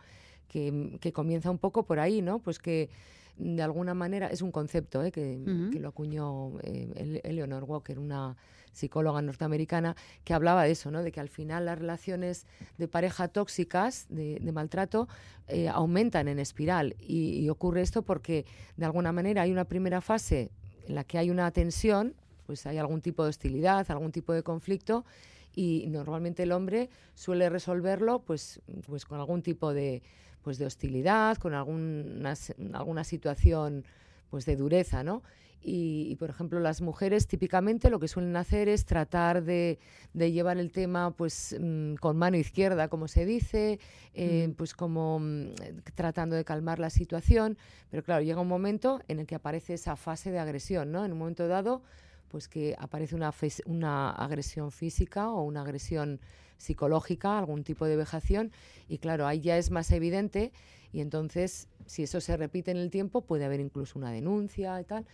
Que, 0.47 1.11
comienza 1.13 1.49
un 1.49 1.57
poco 1.57 1.83
por 1.83 1.99
ahí, 1.99 2.21
¿no? 2.21 2.39
Pues 2.39 2.59
que 2.59 2.89
de 3.37 3.63
alguna 3.63 3.93
manera, 3.93 4.27
es 4.27 4.41
un 4.41 4.51
concepto 4.51 5.03
¿eh? 5.03 5.11
que, 5.11 5.39
lo 5.79 5.87
acuñó 5.87 6.59
eh, 6.61 7.21
Eleanor 7.23 7.63
Walker, 7.63 7.97
una 7.97 8.37
psicóloga 8.73 9.21
norteamericana, 9.21 9.95
que 10.23 10.33
hablaba 10.33 10.63
de 10.63 10.71
eso, 10.71 10.91
¿no? 10.91 11.03
de 11.03 11.11
que 11.11 11.19
al 11.19 11.29
final 11.29 11.65
las 11.65 11.79
relaciones 11.79 12.45
de 12.77 12.87
pareja 12.87 13.27
tóxicas, 13.27 14.07
de, 14.09 14.39
maltrato, 14.51 15.07
eh, 15.47 15.69
aumentan 15.69 16.27
en 16.27 16.39
espiral. 16.39 16.95
Y, 16.99 17.47
ocurre 17.49 17.81
esto 17.81 18.01
porque, 18.01 18.45
de 18.77 18.85
alguna 18.85 19.11
manera, 19.11 19.43
hay 19.43 19.51
una 19.51 19.65
primera 19.65 20.01
fase 20.01 20.51
en 20.87 20.95
la 20.95 21.03
que 21.03 21.17
hay 21.17 21.29
una 21.29 21.49
tensión, 21.51 22.15
pues 22.45 22.65
hay 22.65 22.77
algún 22.77 23.01
tipo 23.01 23.23
de 23.23 23.29
hostilidad, 23.29 23.89
algún 23.89 24.11
tipo 24.11 24.33
de 24.33 24.43
conflicto, 24.43 25.05
y 25.55 25.85
normalmente 25.89 26.43
el 26.43 26.51
hombre 26.51 26.89
suele 27.13 27.49
resolverlo 27.49 28.19
pues, 28.19 28.61
pues 28.87 29.05
con 29.05 29.19
algún 29.19 29.43
tipo 29.43 29.73
de, 29.73 30.01
pues 30.41 30.57
de 30.57 30.65
hostilidad, 30.65 31.37
con 31.37 31.53
alguna, 31.53 32.33
alguna 32.73 33.03
situación 33.03 33.85
pues 34.29 34.45
de 34.45 34.55
dureza, 34.55 35.03
¿no? 35.03 35.21
Y, 35.65 36.17
por 36.17 36.29
ejemplo, 36.29 36.59
las 36.59 36.81
mujeres 36.81 37.25
típicamente 37.25 37.89
lo 37.89 37.97
que 37.97 38.09
suelen 38.09 38.35
hacer 38.35 38.67
es 38.67 38.85
tratar 38.85 39.43
de, 39.43 39.79
llevar 40.13 40.57
el 40.57 40.73
tema 40.73 41.11
pues 41.11 41.55
mm, 41.57 41.95
con 41.95 42.17
mano 42.17 42.35
izquierda, 42.35 42.89
como 42.89 43.07
se 43.07 43.25
dice, 43.25 43.79
eh, 44.13 44.53
pues 44.57 44.73
como 44.73 45.19
mm, 45.19 45.53
tratando 45.95 46.35
de 46.35 46.43
calmar 46.43 46.79
la 46.79 46.89
situación. 46.89 47.57
Pero 47.89 48.03
claro, 48.03 48.21
llega 48.23 48.41
un 48.41 48.47
momento 48.49 48.99
en 49.07 49.19
el 49.19 49.25
que 49.25 49.35
aparece 49.35 49.75
esa 49.75 49.95
fase 49.95 50.31
de 50.31 50.39
agresión, 50.39 50.91
¿no? 50.91 51.05
En 51.05 51.13
un 51.13 51.17
momento 51.17 51.47
dado, 51.47 51.81
pues 52.33 52.47
que 52.47 52.75
aparece 52.79 53.13
una, 53.13 53.31
una 53.67 54.09
agresión 54.09 54.71
física 54.71 55.29
o 55.29 55.43
una 55.43 55.61
agresión 55.61 56.19
psicológica, 56.57 57.37
algún 57.37 57.63
tipo 57.63 57.85
de 57.85 57.95
vejación, 57.95 58.51
y 58.89 58.97
claro, 58.97 59.27
ahí 59.27 59.39
ya 59.39 59.55
es 59.59 59.69
más 59.69 59.91
evidente, 59.91 60.51
y 60.91 61.01
entonces, 61.01 61.67
si 61.85 62.01
eso 62.01 62.19
se 62.21 62.35
repite 62.35 62.71
en 62.71 62.77
el 62.77 62.89
tiempo, 62.89 63.21
puede 63.21 63.45
haber 63.45 63.59
incluso 63.59 63.99
una 63.99 64.09
denuncia 64.09 64.81
y 64.81 64.83
tal. 64.83 65.05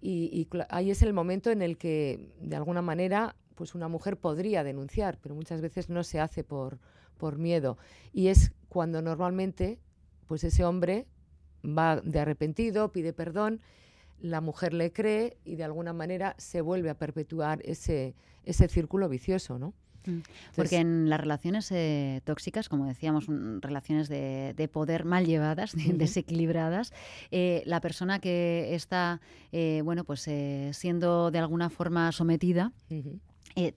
Y, 0.00 0.48
ahí 0.70 0.90
es 0.90 1.02
el 1.02 1.12
momento 1.12 1.50
en 1.50 1.60
el 1.60 1.76
que, 1.76 2.32
de 2.40 2.56
alguna 2.56 2.80
manera, 2.80 3.36
pues 3.54 3.74
una 3.74 3.88
mujer 3.88 4.16
podría 4.16 4.64
denunciar, 4.64 5.18
pero 5.22 5.34
muchas 5.34 5.60
veces 5.60 5.90
no 5.90 6.02
se 6.04 6.20
hace 6.20 6.42
por, 6.42 6.78
por 7.18 7.36
miedo. 7.36 7.76
Y 8.14 8.28
es 8.28 8.50
cuando 8.70 9.02
normalmente, 9.02 9.78
pues 10.26 10.42
ese 10.42 10.64
hombre 10.64 11.06
va 11.62 12.00
de 12.00 12.18
arrepentido, 12.18 12.92
pide 12.92 13.12
perdón, 13.12 13.60
la 14.22 14.40
mujer 14.40 14.72
le 14.72 14.92
cree 14.92 15.36
y 15.44 15.56
de 15.56 15.64
alguna 15.64 15.92
manera 15.92 16.34
se 16.38 16.60
vuelve 16.60 16.88
a 16.90 16.94
perpetuar 16.94 17.60
ese, 17.64 18.14
ese 18.44 18.68
círculo 18.68 19.08
vicioso, 19.08 19.58
¿no? 19.58 19.74
Mm. 20.06 20.18
Porque 20.56 20.76
en 20.76 21.08
las 21.08 21.20
relaciones 21.20 21.70
eh, 21.70 22.22
tóxicas, 22.24 22.68
como 22.68 22.86
decíamos, 22.86 23.26
relaciones 23.60 24.08
de, 24.08 24.70
poder 24.72 25.04
mal 25.04 25.26
llevadas, 25.26 25.74
desequilibradas, 25.76 26.92
eh, 27.30 27.62
la 27.66 27.80
persona 27.80 28.20
que 28.20 28.74
está, 28.74 29.20
eh, 29.50 29.82
bueno, 29.84 30.04
pues 30.04 30.28
siendo 30.72 31.30
de 31.30 31.38
alguna 31.38 31.68
forma 31.70 32.10
sometida. 32.12 32.72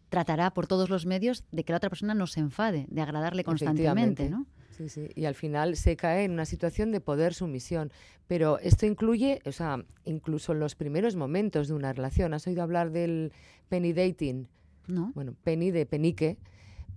tratará 0.10 0.52
por 0.52 0.68
todos 0.68 0.90
los 0.90 1.06
medios 1.06 1.44
de 1.52 1.64
que 1.64 1.74
la 1.74 1.78
otra 1.78 1.90
persona 1.90 2.14
no 2.14 2.28
se 2.28 2.40
enfade, 2.40 2.86
de 2.90 3.02
agradarle 3.02 3.44
constantemente, 3.44 4.30
¿no? 4.30 4.46
Sí, 4.76 4.90
sí, 4.90 5.10
y 5.16 5.24
al 5.26 5.36
final 5.36 5.78
se 5.78 5.96
cae 5.96 6.26
en 6.26 6.32
una 6.32 6.46
situación 6.46 6.92
de 6.92 7.00
poder 7.00 7.34
sumisión. 7.34 7.92
Pero 8.28 8.60
esto 8.60 8.86
incluye, 8.86 9.40
o 9.46 9.52
sea, 9.52 9.86
incluso 10.04 10.52
en 10.52 10.60
los 10.60 10.76
primeros 10.76 11.16
momentos 11.16 11.68
de 11.70 11.76
una 11.76 11.94
relación. 11.94 12.34
¿Has 12.34 12.46
oído 12.48 12.62
hablar 12.62 12.92
del 12.92 13.32
penny 13.70 13.94
dating? 13.94 14.48
Bueno, 14.88 15.34
Penny 15.44 15.72
de 15.72 15.86
Penique, 15.86 16.38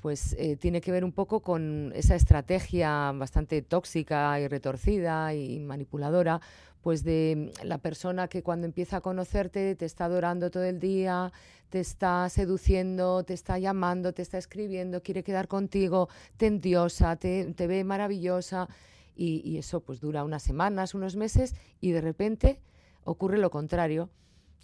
pues 0.00 0.34
eh, 0.38 0.56
tiene 0.56 0.80
que 0.80 0.92
ver 0.92 1.04
un 1.04 1.12
poco 1.12 1.40
con 1.40 1.92
esa 1.94 2.14
estrategia 2.14 3.12
bastante 3.12 3.62
tóxica 3.62 4.38
y 4.40 4.48
retorcida 4.48 5.34
y 5.34 5.58
manipuladora, 5.60 6.40
pues 6.82 7.04
de 7.04 7.52
la 7.62 7.78
persona 7.78 8.28
que 8.28 8.42
cuando 8.42 8.66
empieza 8.66 8.98
a 8.98 9.00
conocerte 9.00 9.74
te 9.74 9.84
está 9.84 10.04
adorando 10.06 10.50
todo 10.50 10.64
el 10.64 10.78
día, 10.80 11.32
te 11.68 11.80
está 11.80 12.28
seduciendo, 12.28 13.24
te 13.24 13.34
está 13.34 13.58
llamando, 13.58 14.12
te 14.12 14.22
está 14.22 14.38
escribiendo, 14.38 15.02
quiere 15.02 15.22
quedar 15.22 15.48
contigo, 15.48 16.08
te 16.36 16.46
endiosa, 16.46 17.16
te, 17.16 17.52
te 17.54 17.66
ve 17.66 17.84
maravillosa 17.84 18.68
y, 19.14 19.42
y 19.44 19.58
eso 19.58 19.80
pues 19.80 20.00
dura 20.00 20.24
unas 20.24 20.42
semanas, 20.42 20.94
unos 20.94 21.16
meses 21.16 21.54
y 21.80 21.92
de 21.92 22.00
repente 22.00 22.60
ocurre 23.04 23.38
lo 23.38 23.50
contrario, 23.50 24.10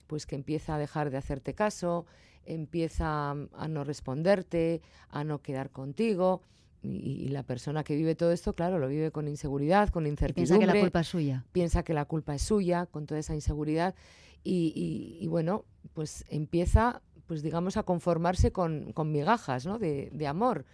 pues 0.06 0.26
que 0.26 0.37
empieza 0.37 0.75
a 0.75 0.78
dejar 0.78 1.11
de 1.11 1.16
hacerte 1.16 1.54
caso, 1.54 2.06
empieza 2.47 3.30
a 3.30 3.68
no 3.68 3.85
responderte, 3.85 4.83
a 5.09 5.25
no 5.25 5.42
quedar 5.42 5.71
contigo. 5.71 6.42
Y, 6.85 7.29
la 7.29 7.43
persona 7.43 7.83
que 7.83 7.97
vive 7.97 8.14
todo 8.14 8.31
esto, 8.31 8.55
claro, 8.55 8.79
lo 8.79 8.88
vive 8.88 9.11
con 9.11 9.26
inseguridad, 9.26 9.88
con 9.88 10.07
incertidumbre. 10.07 10.59
piensa 10.59 10.61
que 10.61 10.79
la 10.79 10.81
culpa 10.81 11.00
es 11.00 11.07
suya. 11.09 11.45
Piensa 11.53 11.83
que 11.83 11.95
la 11.95 12.05
culpa 12.05 12.35
es 12.35 12.43
suya, 12.43 12.87
con 12.87 13.07
toda 13.07 13.21
esa 13.21 13.35
inseguridad. 13.35 13.95
Y, 14.43 15.26
bueno, 15.29 15.64
pues 15.95 16.25
empieza, 16.29 17.00
pues 17.26 17.43
digamos, 17.43 17.79
a 17.79 17.83
conformarse 17.83 18.53
con, 18.53 18.93
migajas 19.07 19.64
¿no? 19.64 19.79
de, 19.79 20.11
de 20.12 20.26
amor. 20.26 20.67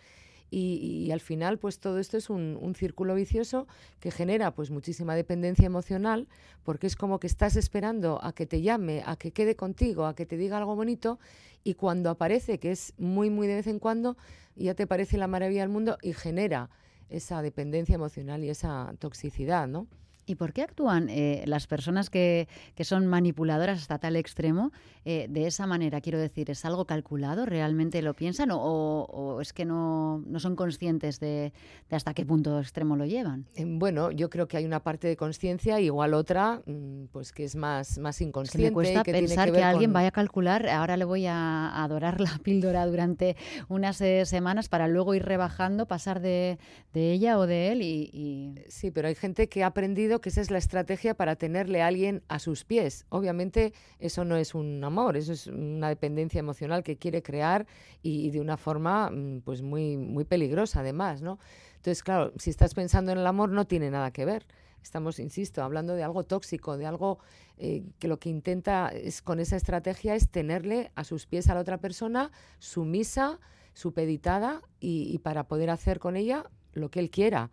Y, 0.53 1.11
al 1.13 1.21
final 1.21 1.59
pues 1.59 1.79
todo 1.79 1.99
esto 1.99 2.17
es 2.17 2.29
un, 2.29 2.75
círculo 2.77 3.15
vicioso 3.15 3.67
que 4.01 4.11
genera 4.11 4.53
pues 4.53 4.71
muchísima 4.71 5.15
dependencia 5.15 5.67
emocional 5.67 6.29
porque 6.65 6.87
es 6.87 6.97
como 6.97 7.21
que 7.21 7.27
estás 7.27 7.57
esperando 7.57 8.19
a 8.23 8.33
que 8.33 8.47
te 8.47 8.63
llame, 8.63 9.03
a 9.07 9.17
que 9.17 9.33
quede 9.33 9.55
contigo, 9.55 10.07
a 10.07 10.15
que 10.15 10.27
te 10.27 10.37
diga 10.37 10.59
algo 10.59 10.75
bonito 10.75 11.19
y 11.63 11.75
cuando 11.75 12.11
aparece, 12.11 12.59
que 12.59 12.73
es 12.73 12.95
muy 12.99 13.31
muy 13.31 13.47
de 13.47 13.57
vez 13.57 13.67
en 13.67 13.79
cuando, 13.79 14.17
ya 14.57 14.75
te 14.75 14.87
parece 14.87 15.19
la 15.19 15.27
maravilla 15.27 15.61
del 15.61 15.71
mundo 15.71 15.99
y 16.03 16.15
genera 16.15 16.71
esa 17.09 17.43
dependencia 17.43 17.95
emocional 17.95 18.45
y 18.45 18.51
esa 18.51 18.95
toxicidad, 18.99 19.69
¿no? 19.69 19.87
¿Y 20.31 20.37
por 20.37 20.53
qué 20.53 20.63
actúan 20.63 21.09
eh, 21.11 21.43
las 21.47 21.67
personas 21.67 22.09
que, 22.09 22.47
son 22.83 23.09
manipuladoras 23.09 23.81
hasta 23.81 23.99
tal 23.99 24.15
extremo 24.15 24.71
eh, 25.05 25.27
de 25.29 25.49
esa 25.49 25.67
manera? 25.67 26.01
Quiero 26.01 26.21
decir, 26.21 26.53
¿es 26.53 26.65
algo 26.65 26.85
calculado? 26.85 27.47
¿Realmente 27.47 28.01
lo 28.01 28.15
piensan? 28.15 28.51
¿O, 28.53 29.41
es 29.43 29.53
que 29.53 29.65
no, 29.65 30.23
son 30.39 30.55
conscientes 30.55 31.19
de, 31.19 31.53
hasta 31.91 32.15
qué 32.15 32.25
punto 32.25 32.61
extremo 32.61 32.95
lo 32.95 33.07
llevan? 33.07 33.47
Eh, 33.57 33.65
bueno, 33.67 34.13
yo 34.13 34.31
creo 34.31 34.47
que 34.47 34.57
hay 34.57 34.65
una 34.65 34.85
parte 34.85 35.09
de 35.09 35.17
conciencia, 35.17 35.81
igual 35.81 36.15
otra, 36.15 36.63
mm, 36.65 37.07
pues 37.11 37.33
que 37.33 37.43
es 37.43 37.57
más, 37.57 37.99
más 37.99 38.21
inconsciente. 38.21 38.71
me 38.71 38.73
cuesta 38.73 39.03
pensar 39.03 39.51
que, 39.51 39.65
alguien 39.65 39.93
vaya 39.93 40.09
a 40.09 40.13
calcular, 40.13 40.69
ahora 40.69 40.97
le 40.97 41.07
voy 41.07 41.27
a 41.27 41.83
adorar 41.83 42.21
la 42.21 42.39
píldora 42.45 42.87
durante 42.87 43.37
unas 43.69 43.97
semanas 43.97 44.69
para 44.69 44.87
luego 44.87 45.13
ir 45.17 45.25
rebajando, 45.25 45.87
pasar 45.87 46.21
de, 46.21 46.61
ella 46.95 47.37
o 47.37 47.49
de 47.49 47.73
él. 47.73 47.83
y... 47.83 48.55
Sí, 48.69 48.93
pero 48.93 49.09
hay 49.09 49.17
gente 49.17 49.49
que 49.49 49.65
ha 49.65 49.67
aprendido 49.67 50.20
que 50.21 50.29
esa 50.29 50.41
es 50.41 50.51
la 50.51 50.59
estrategia 50.59 51.15
para 51.15 51.37
tenerle 51.37 51.83
a 51.83 51.87
alguien 51.87 52.23
a 52.29 52.39
sus 52.39 52.65
pies. 52.65 53.07
Obviamente 53.09 53.73
eso 53.99 54.25
no 54.25 54.37
es 54.37 54.55
un 54.55 54.83
amor, 54.85 55.17
eso 55.17 55.33
es 55.33 55.47
una 55.47 55.89
dependencia 55.89 56.39
emocional 56.39 56.83
que 56.83 56.97
quiere 56.97 57.23
crear 57.23 57.67
y, 58.03 58.31
de 58.31 58.41
una 58.41 58.57
forma 58.57 59.11
mm, 59.11 59.41
pues 59.41 59.63
muy, 59.63 59.97
muy 59.97 60.25
peligrosa 60.25 60.81
además, 60.81 61.23
¿no? 61.23 61.39
Entonces, 61.77 62.03
claro, 62.03 62.33
si 62.39 62.51
estás 62.51 62.75
pensando 62.75 63.13
en 63.13 63.19
el 63.19 63.27
amor 63.27 63.51
no 63.51 63.67
tiene 63.67 63.91
nada 63.91 64.11
que 64.11 64.25
ver. 64.25 64.47
Estamos, 64.83 65.19
insisto, 65.19 65.63
hablando 65.63 65.95
de 65.95 66.03
algo 66.03 66.25
tóxico, 66.25 66.77
de 66.77 66.87
algo 66.87 67.19
eh, 67.59 67.83
que 67.99 68.09
lo 68.09 68.19
que 68.19 68.31
intenta 68.31 68.93
con 69.25 69.41
esa 69.41 69.57
estrategia 69.57 70.15
es 70.15 70.31
tenerle 70.31 70.91
a 70.95 71.05
sus 71.05 71.27
pies 71.27 71.49
a 71.49 71.55
la 71.55 71.61
otra 71.61 71.79
persona 71.79 72.31
sumisa, 72.59 73.41
supeditada 73.75 74.63
y, 74.79 75.11
y 75.13 75.19
para 75.19 75.45
poder 75.45 75.71
hacer 75.71 75.99
con 75.99 76.17
ella 76.17 76.45
lo 76.73 76.91
que 76.91 77.01
él 77.01 77.11
quiera. 77.11 77.51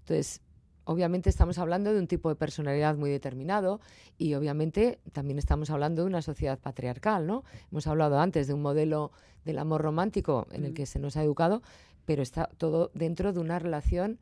Entonces, 0.00 0.42
obviamente 0.84 1.30
estamos 1.30 1.58
hablando 1.58 1.92
de 1.92 1.98
un 1.98 2.06
tipo 2.06 2.28
de 2.28 2.36
personalidad 2.36 2.96
muy 2.96 3.10
determinado 3.10 3.80
y 4.18 4.34
obviamente 4.34 4.98
también 5.12 5.38
estamos 5.38 5.70
hablando 5.70 6.02
de 6.02 6.08
una 6.08 6.22
sociedad 6.22 6.58
patriarcal, 6.58 7.26
¿no? 7.26 7.44
Hemos 7.70 7.86
hablado 7.86 8.18
antes 8.18 8.46
de 8.46 8.54
un 8.54 8.62
modelo 8.62 9.12
del 9.44 9.58
amor 9.58 9.82
romántico 9.82 10.46
en 10.52 10.64
el 10.64 10.72
mm. 10.72 10.74
que 10.74 10.86
se 10.86 10.98
nos 10.98 11.16
ha 11.16 11.22
educado, 11.22 11.62
pero 12.04 12.22
está 12.22 12.48
todo 12.58 12.90
dentro 12.94 13.32
de 13.32 13.40
una 13.40 13.58
relación, 13.58 14.18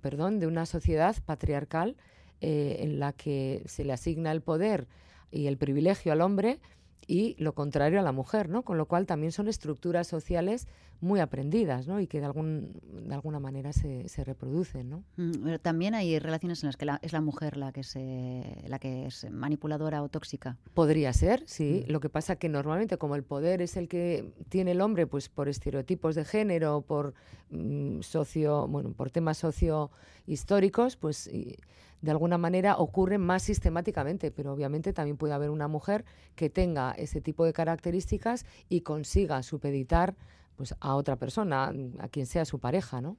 perdón, 0.00 0.38
de 0.38 0.46
una 0.46 0.66
sociedad 0.66 1.16
patriarcal 1.24 1.96
eh, 2.40 2.78
en 2.80 2.98
la 2.98 3.12
que 3.12 3.62
se 3.66 3.84
le 3.84 3.92
asigna 3.92 4.32
el 4.32 4.42
poder 4.42 4.88
y 5.30 5.46
el 5.46 5.56
privilegio 5.56 6.12
al 6.12 6.20
hombre 6.20 6.60
y 7.06 7.34
lo 7.38 7.54
contrario 7.54 8.00
a 8.00 8.02
la 8.02 8.12
mujer, 8.12 8.48
¿no? 8.48 8.62
Con 8.62 8.78
lo 8.78 8.86
cual 8.86 9.06
también 9.06 9.32
son 9.32 9.48
estructuras 9.48 10.06
sociales 10.06 10.68
muy 11.02 11.18
aprendidas, 11.18 11.88
¿no? 11.88 12.00
Y 12.00 12.06
que 12.06 12.20
de, 12.20 12.26
algún, 12.26 12.80
de 13.08 13.12
alguna 13.12 13.40
manera 13.40 13.72
se, 13.72 14.08
se 14.08 14.22
reproducen, 14.22 14.88
¿no? 14.88 15.04
Mm, 15.16 15.32
pero 15.42 15.58
también 15.58 15.94
hay 15.94 16.18
relaciones 16.20 16.62
en 16.62 16.68
las 16.68 16.76
que 16.76 16.86
es 17.02 17.12
la 17.12 17.20
mujer 17.20 17.56
la 17.56 17.72
que, 17.72 17.82
se, 17.82 18.62
la 18.68 18.78
que 18.78 19.06
es 19.06 19.28
manipuladora 19.30 20.02
o 20.02 20.08
tóxica. 20.08 20.56
Podría 20.74 21.12
ser, 21.12 21.42
sí. 21.46 21.84
Mm. 21.86 21.92
Lo 21.92 22.00
que 22.00 22.08
pasa 22.08 22.36
que 22.36 22.48
normalmente 22.48 22.98
como 22.98 23.16
el 23.16 23.24
poder 23.24 23.62
es 23.62 23.76
el 23.76 23.88
que 23.88 24.32
tiene 24.48 24.70
el 24.70 24.80
hombre, 24.80 25.08
pues 25.08 25.28
por 25.28 25.48
estereotipos 25.48 26.14
de 26.14 26.24
género, 26.24 26.82
por 26.82 27.14
mm, 27.50 28.00
socio, 28.02 28.68
bueno, 28.68 28.92
por 28.92 29.10
temas 29.10 29.38
sociohistóricos, 29.38 30.96
pues 30.96 31.28
de 32.02 32.10
alguna 32.10 32.38
manera 32.38 32.76
ocurre 32.76 33.18
más 33.18 33.42
sistemáticamente, 33.42 34.30
pero 34.30 34.52
obviamente 34.52 34.92
también 34.92 35.16
puede 35.16 35.34
haber 35.34 35.50
una 35.50 35.68
mujer 35.68 36.04
que 36.36 36.48
tenga 36.48 36.92
ese 36.92 37.20
tipo 37.20 37.44
de 37.44 37.52
características 37.52 38.44
y 38.68 38.82
consiga 38.82 39.42
supeditar 39.42 40.14
pues, 40.56 40.74
a 40.80 40.94
otra 40.94 41.16
persona, 41.16 41.72
a 41.98 42.08
quien 42.08 42.26
sea 42.26 42.44
su 42.44 42.58
pareja, 42.58 43.00
¿no? 43.00 43.16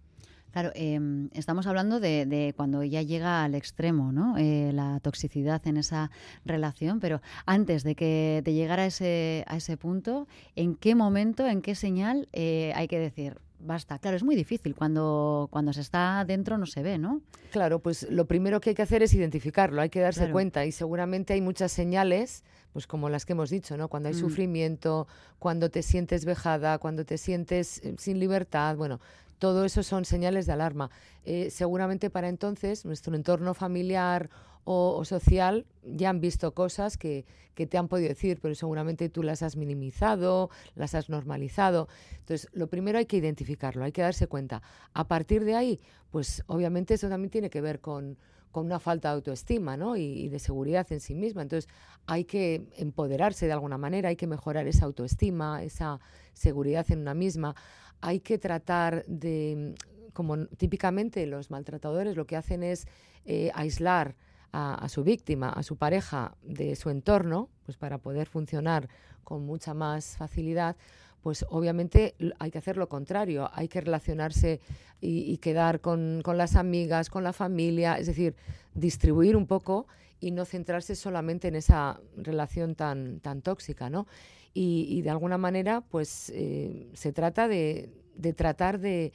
Claro, 0.54 0.72
em, 0.76 1.30
estamos 1.34 1.66
hablando 1.66 2.00
de, 2.00 2.54
cuando 2.56 2.84
ya 2.84 3.02
llega 3.02 3.44
al 3.44 3.56
extremo, 3.56 4.12
¿no? 4.12 4.38
Eh, 4.38 4.72
la 4.72 5.00
toxicidad 5.00 5.66
en 5.66 5.78
esa 5.78 6.12
relación, 6.46 7.00
pero 7.00 7.22
antes 7.48 7.84
de 7.84 7.96
que 7.96 8.44
te 8.46 8.54
llegara 8.54 8.84
a 8.84 8.86
ese, 8.86 9.46
a 9.48 9.58
ese 9.58 9.78
punto, 9.78 10.28
¿en 10.56 10.76
qué 10.76 10.94
momento, 10.94 11.48
en 11.48 11.64
qué 11.64 11.74
señal 11.74 12.30
eh, 12.34 12.72
hay 12.76 12.88
que 12.88 13.00
decir, 13.00 13.40
basta. 13.64 14.00
Claro, 14.00 14.18
es 14.18 14.24
muy 14.24 14.36
difícil. 14.36 14.76
Cuando, 14.76 15.48
cuando 15.52 15.74
se 15.74 15.82
está 15.82 16.24
dentro 16.26 16.58
no 16.58 16.66
se 16.66 16.84
ve, 16.84 16.98
¿no? 16.98 17.22
Claro, 17.52 17.80
pues 17.80 18.08
lo 18.10 18.26
primero 18.26 18.60
que 18.60 18.72
hay 18.72 18.76
que 18.76 18.82
hacer 18.82 19.04
es 19.04 19.14
identificarlo, 19.14 19.82
hay 19.82 19.90
que 19.90 20.00
darse 20.00 20.30
cuenta 20.32 20.66
y 20.66 20.72
seguramente 20.72 21.34
hay 21.34 21.42
muchas 21.42 21.72
señales, 21.72 22.44
pues 22.72 22.88
como 22.88 23.10
las 23.10 23.26
que 23.26 23.34
hemos 23.34 23.50
dicho, 23.50 23.78
¿no? 23.78 23.88
Cuando 23.88 24.10
hay 24.10 24.16
mm. 24.16 24.20
sufrimiento, 24.20 25.08
cuando 25.40 25.70
te 25.70 25.84
sientes 25.84 26.26
vejada, 26.26 26.78
cuando 26.80 27.06
te 27.06 27.18
sientes 27.18 27.80
eh, 27.84 27.96
sin 27.98 28.20
libertad, 28.20 28.76
bueno, 28.76 29.00
todo 29.40 29.66
eso 29.66 29.84
son 29.84 30.06
señales 30.06 30.46
de 30.46 30.54
alarma. 30.54 30.90
Eh, 31.26 31.50
seguramente 31.50 32.10
para 32.10 32.30
entonces 32.30 32.86
nuestro 32.86 33.16
entorno 33.16 33.54
familiar 33.54 34.30
o, 34.66 35.04
social 35.04 35.66
ya 35.84 36.10
han 36.10 36.22
visto 36.22 36.54
cosas 36.54 36.98
que, 36.98 37.26
que, 37.54 37.68
te 37.68 37.78
han 37.78 37.88
podido 37.88 38.10
decir, 38.10 38.40
pero 38.42 38.56
seguramente 38.56 39.10
tú 39.10 39.22
las 39.22 39.44
has 39.44 39.58
minimizado, 39.58 40.50
las 40.76 40.96
has 40.96 41.10
normalizado. 41.10 41.90
Entonces, 42.20 42.50
lo 42.54 42.68
primero 42.68 42.98
hay 42.98 43.06
que 43.06 43.18
identificarlo, 43.18 43.84
hay 43.84 43.92
que 43.92 44.02
darse 44.02 44.28
cuenta. 44.28 44.62
A 44.94 45.08
partir 45.08 45.44
de 45.44 45.56
ahí, 45.56 45.82
pues 46.12 46.44
obviamente 46.48 46.94
eso 46.94 47.10
también 47.10 47.30
tiene 47.30 47.50
que 47.50 47.60
ver 47.60 47.82
con, 47.82 48.18
con 48.54 48.68
una 48.68 48.80
falta 48.80 49.10
de 49.10 49.16
autoestima 49.16 49.76
¿no? 49.76 49.98
y, 49.98 50.30
de 50.30 50.38
seguridad 50.38 50.86
en 50.92 51.00
sí 51.00 51.16
misma. 51.16 51.42
Entonces 51.42 51.68
hay 52.06 52.24
que 52.24 52.68
empoderarse 52.78 53.48
de 53.48 53.52
alguna 53.52 53.80
manera, 53.80 54.10
hay 54.10 54.16
que 54.16 54.28
mejorar 54.28 54.68
esa 54.68 54.86
autoestima, 54.86 55.64
esa 55.64 56.00
seguridad 56.34 56.86
en 56.92 57.00
una 57.00 57.16
misma. 57.16 57.56
Hay 58.00 58.20
que 58.20 58.38
tratar 58.38 59.04
de, 59.08 59.74
como 60.14 60.46
típicamente 60.46 61.26
los 61.26 61.50
maltratadores 61.50 62.16
lo 62.16 62.28
que 62.28 62.36
hacen 62.36 62.62
es 62.62 62.86
eh, 63.26 63.50
aislar 63.56 64.16
a, 64.52 64.88
su 64.88 65.04
víctima, 65.04 65.50
a 65.50 65.64
su 65.64 65.78
pareja 65.78 66.36
de 66.44 66.76
su 66.76 66.92
entorno, 66.92 67.50
pues 67.66 67.76
para 67.76 67.98
poder 67.98 68.28
funcionar 68.28 68.88
con 69.24 69.44
mucha 69.48 69.74
más 69.74 70.16
facilidad, 70.16 70.76
pues 71.24 71.46
obviamente 71.50 72.16
hay 72.38 72.52
que 72.52 72.58
hacer 72.58 72.76
lo 72.76 72.90
contrario, 72.90 73.50
hay 73.54 73.70
que 73.70 73.80
relacionarse 73.80 74.60
y, 75.00 75.38
quedar 75.38 75.80
con, 75.80 76.22
las 76.26 76.56
amigas, 76.56 77.10
con 77.10 77.24
la 77.24 77.34
familia, 77.34 77.98
es 77.98 78.08
decir, 78.08 78.36
distribuir 78.74 79.36
un 79.38 79.48
poco 79.48 79.88
y 80.20 80.32
no 80.32 80.46
centrarse 80.46 80.96
solamente 80.96 81.48
en 81.48 81.56
esa 81.56 82.00
relación 82.18 82.76
tan, 82.76 83.20
tan 83.22 83.42
tóxica, 83.42 83.90
¿no? 83.90 84.06
Y, 84.54 85.02
de 85.02 85.10
alguna 85.10 85.38
manera, 85.38 85.82
pues 85.82 86.30
eh, 86.36 86.90
se 86.94 87.14
trata 87.14 87.48
de, 87.48 87.90
tratar 88.36 88.80
de 88.80 89.14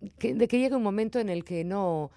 de 0.00 0.48
que 0.48 0.58
llegue 0.58 0.76
un 0.76 0.82
momento 0.84 1.18
en 1.18 1.28
el 1.28 1.44
que 1.44 1.64
no, 1.64 2.12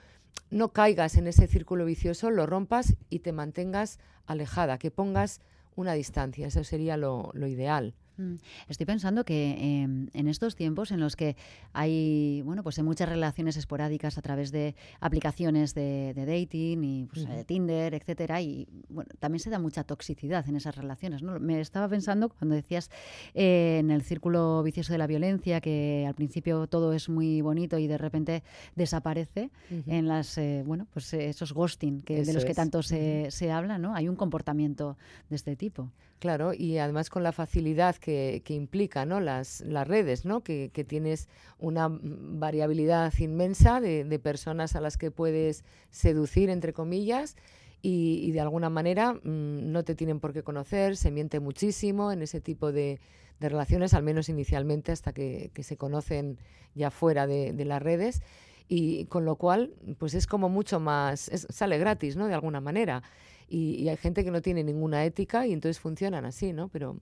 no 0.52 0.70
caigas 0.70 1.18
en 1.18 1.26
ese 1.26 1.48
círculo 1.48 1.86
vicioso, 1.86 2.30
lo 2.30 2.46
rompas 2.46 2.96
y 3.10 3.20
te 3.20 3.32
mantengas 3.32 4.00
alejada, 4.28 4.78
que 4.78 4.92
pongas 4.92 5.42
una 5.76 5.94
distancia. 5.94 6.48
Eso 6.48 6.64
sería 6.64 6.98
lo 6.98 7.34
ideal. 7.48 7.96
Mm. 8.22 8.36
Estoy 8.68 8.86
pensando 8.86 9.26
que 9.26 9.82
em, 9.82 10.08
en 10.14 10.28
estos 10.28 10.56
tiempos 10.56 10.92
en 10.92 11.00
los 11.00 11.16
que 11.16 11.36
hay, 11.74 12.42
bueno, 12.44 12.64
pues 12.64 12.78
hay 12.78 12.84
muchas 12.84 13.10
relaciones 13.10 13.58
esporádicas 13.58 14.18
a 14.18 14.22
través 14.22 14.52
de 14.52 14.76
aplicaciones 15.00 15.74
de, 15.74 16.14
dating 16.16 16.84
y 16.84 17.06
pues, 17.06 17.26
eh, 17.26 17.44
Tinder, 17.46 17.94
etcétera, 17.94 18.42
y 18.42 18.68
bueno, 18.90 19.10
también 19.20 19.40
se 19.40 19.50
da 19.50 19.60
mucha 19.60 19.84
toxicidad 19.84 20.48
en 20.48 20.56
esas 20.56 20.76
relaciones. 20.76 21.24
¿no? 21.24 21.40
Me 21.40 21.60
estaba 21.60 21.88
pensando 21.88 22.30
cuando 22.30 22.56
decías 22.56 22.90
eh, 23.34 23.78
en 23.80 23.92
el 23.92 24.04
círculo 24.04 24.62
vicioso 24.64 24.94
de 24.94 25.00
la 25.00 25.08
violencia 25.08 25.62
que 25.62 26.06
al 26.08 26.14
principio 26.14 26.68
todo 26.68 26.94
es 26.94 27.10
muy 27.10 27.42
bonito 27.42 27.78
y 27.78 27.88
de 27.88 27.98
repente 27.98 28.44
desaparece 28.76 29.50
en 29.88 30.08
las, 30.08 30.38
eh, 30.38 30.64
bueno, 30.66 30.88
pues 30.94 31.14
esos 31.14 31.54
ghosting 31.54 32.02
que, 32.02 32.24
de 32.24 32.34
los 32.34 32.46
que 32.46 32.54
tanto 32.54 32.84
se, 32.84 33.32
se 33.32 33.52
habla, 33.52 33.78
¿no? 33.78 33.96
Hay 33.96 34.08
un 34.08 34.16
comportamiento 34.16 34.98
de 35.30 35.36
este 35.36 35.56
tipo. 35.56 35.90
Claro, 36.22 36.54
y 36.54 36.78
además 36.78 37.10
con 37.10 37.24
la 37.24 37.32
facilidad 37.32 37.96
que, 37.96 38.44
que 38.46 38.54
implica 38.54 39.08
¿no? 39.08 39.20
las, 39.20 39.62
las 39.62 39.88
redes, 39.88 40.24
¿no? 40.24 40.44
Que, 40.44 40.70
que, 40.72 40.84
tienes 40.84 41.28
una 41.58 41.88
variabilidad 41.90 43.12
inmensa 43.18 43.82
de, 43.82 44.20
personas 44.20 44.76
a 44.76 44.82
las 44.82 44.98
que 45.00 45.10
puedes 45.10 45.64
seducir, 45.90 46.52
entre 46.52 46.74
comillas, 46.74 47.38
y, 47.82 48.32
de 48.34 48.40
alguna 48.40 48.70
manera 48.70 49.14
mm, 49.14 49.72
no 49.72 49.84
te 49.84 49.96
tienen 49.96 50.20
por 50.20 50.32
qué 50.32 50.44
conocer, 50.44 50.96
se 50.96 51.10
miente 51.10 51.40
muchísimo 51.40 52.12
en 52.12 52.22
ese 52.22 52.40
tipo 52.40 52.72
de, 52.72 53.00
de 53.40 53.50
relaciones, 53.50 53.96
al 53.96 54.04
menos 54.04 54.30
inicialmente, 54.30 54.92
hasta 54.92 55.14
que, 55.14 55.50
que 55.56 55.64
se 55.64 55.76
conocen 55.76 56.38
ya 56.76 56.92
fuera 56.92 57.26
de, 57.26 57.66
las 57.66 57.82
redes. 57.82 58.22
Y 58.68 59.06
con 59.06 59.26
lo 59.26 59.38
cual, 59.38 59.74
pues 59.98 60.14
es 60.14 60.28
como 60.28 60.50
mucho 60.50 60.80
más, 60.80 61.32
sale 61.50 61.80
gratis, 61.80 62.16
¿no? 62.16 62.28
De 62.28 62.36
alguna 62.36 62.62
manera 62.62 63.02
y, 63.48 63.88
hay 63.88 63.98
gente 63.98 64.24
que 64.24 64.32
no 64.32 64.42
tiene 64.42 64.64
ninguna 64.64 65.06
ética 65.06 65.46
y 65.48 65.54
entonces 65.54 65.80
funcionan 65.80 66.26
así, 66.26 66.54
¿no? 66.54 66.70
Pero 66.70 67.00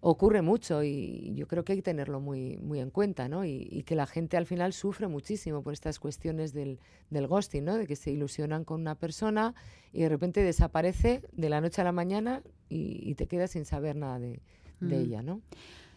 ocurre 0.00 0.42
mucho 0.42 0.84
y 0.84 1.32
yo 1.34 1.48
creo 1.48 1.64
que 1.64 1.72
hay 1.72 1.78
que 1.78 1.82
tenerlo 1.82 2.20
muy, 2.20 2.56
muy 2.58 2.80
en 2.80 2.90
cuenta, 2.90 3.28
¿no? 3.28 3.44
Y, 3.44 3.82
que 3.84 3.94
la 3.94 4.06
gente 4.06 4.36
al 4.36 4.46
final 4.46 4.72
sufre 4.72 5.08
muchísimo 5.08 5.62
por 5.62 5.72
estas 5.72 5.98
cuestiones 5.98 6.52
del, 6.52 6.78
del, 7.10 7.26
ghosting, 7.26 7.64
¿no? 7.64 7.76
De 7.76 7.86
que 7.86 7.96
se 7.96 8.10
ilusionan 8.10 8.64
con 8.64 8.80
una 8.80 8.94
persona 8.94 9.54
y 9.92 10.02
de 10.02 10.08
repente 10.08 10.42
desaparece 10.42 11.22
de 11.32 11.48
la 11.48 11.60
noche 11.60 11.80
a 11.80 11.84
la 11.84 11.92
mañana 11.92 12.42
y, 12.68 13.14
te 13.14 13.26
quedas 13.26 13.52
sin 13.52 13.64
saber 13.64 13.96
nada 13.96 14.18
de, 14.18 14.40
mm. 14.80 14.92
ella, 14.92 15.22
¿no? 15.22 15.40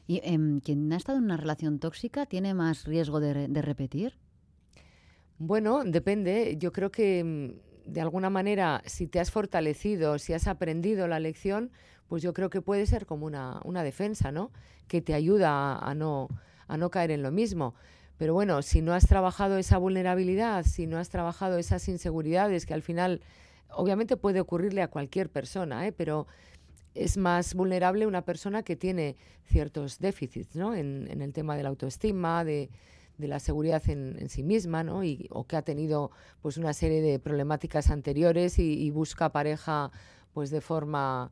¿Y 0.08 0.22
em, 0.24 0.60
quien 0.60 0.92
ha 0.94 0.98
estado 0.98 1.20
en 1.20 1.26
una 1.26 1.38
relación 1.38 1.80
tóxica 1.80 2.26
tiene 2.26 2.54
más 2.54 2.86
riesgo 2.86 3.20
de, 3.20 3.48
de 3.48 3.62
repetir? 3.62 4.18
Bueno, 5.38 5.84
depende. 5.84 6.56
Yo 6.60 6.72
creo 6.72 6.92
que 6.92 7.20
em, 7.20 7.56
de 7.86 8.02
alguna 8.02 8.30
manera, 8.30 8.82
si 8.86 9.08
te 9.08 9.20
has 9.20 9.32
fortalecido, 9.32 10.20
si 10.20 10.34
has 10.34 10.48
aprendido 10.48 11.08
la 11.08 11.20
lección, 11.20 11.72
pues 12.08 12.22
yo 12.22 12.34
creo 12.34 12.50
que 12.50 12.62
puede 12.62 12.86
ser 12.86 13.06
como 13.06 13.26
una, 13.26 13.62
una 13.64 13.84
defensa, 13.84 14.32
¿no? 14.32 14.52
Que 14.88 15.02
te 15.02 15.14
ayuda 15.14 15.78
a, 15.78 15.96
no, 15.96 16.28
a 16.68 16.78
no 16.78 16.90
caer 16.90 17.12
en 17.12 17.24
lo 17.24 17.32
mismo. 17.32 17.74
Pero 18.18 18.34
bueno, 18.34 18.62
si 18.62 18.82
no 18.82 18.94
has 18.94 19.08
trabajado 19.08 19.58
esa 19.58 19.78
vulnerabilidad, 19.78 20.66
si 20.66 20.88
no 20.88 20.98
has 20.98 21.10
trabajado 21.10 21.58
esas 21.58 21.88
inseguridades, 21.88 22.66
que 22.66 22.74
al 22.74 22.82
final 22.82 23.22
obviamente 23.70 24.18
puede 24.18 24.40
ocurrirle 24.40 24.82
a 24.82 24.90
cualquier 24.90 25.30
persona, 25.30 25.88
¿eh? 25.88 25.92
pero 25.92 26.28
es 26.94 27.18
más 27.18 27.56
vulnerable 27.56 28.06
una 28.06 28.24
persona 28.24 28.64
que 28.64 28.76
tiene 28.76 29.16
ciertos 29.46 30.00
déficits 30.00 30.56
¿no? 30.56 30.76
en, 30.76 31.08
en 31.10 31.22
el 31.22 31.32
tema 31.34 31.56
de 31.56 31.64
la 31.64 31.70
autoestima, 31.70 32.44
de, 32.44 32.70
de 33.22 33.28
la 33.28 33.40
seguridad 33.40 33.82
en, 33.90 34.28
sí 34.30 34.44
misma, 34.44 34.84
¿no? 34.84 35.04
Y, 35.04 35.28
o 35.30 35.46
que 35.46 35.56
ha 35.56 35.62
tenido 35.62 36.12
pues 36.42 36.58
una 36.58 36.74
serie 36.74 37.02
de 37.02 37.20
problemáticas 37.20 37.90
anteriores 37.90 38.60
y, 38.60 38.90
busca 38.92 39.30
pareja 39.30 39.92
pues 40.34 40.50
de 40.50 40.60
forma 40.60 41.32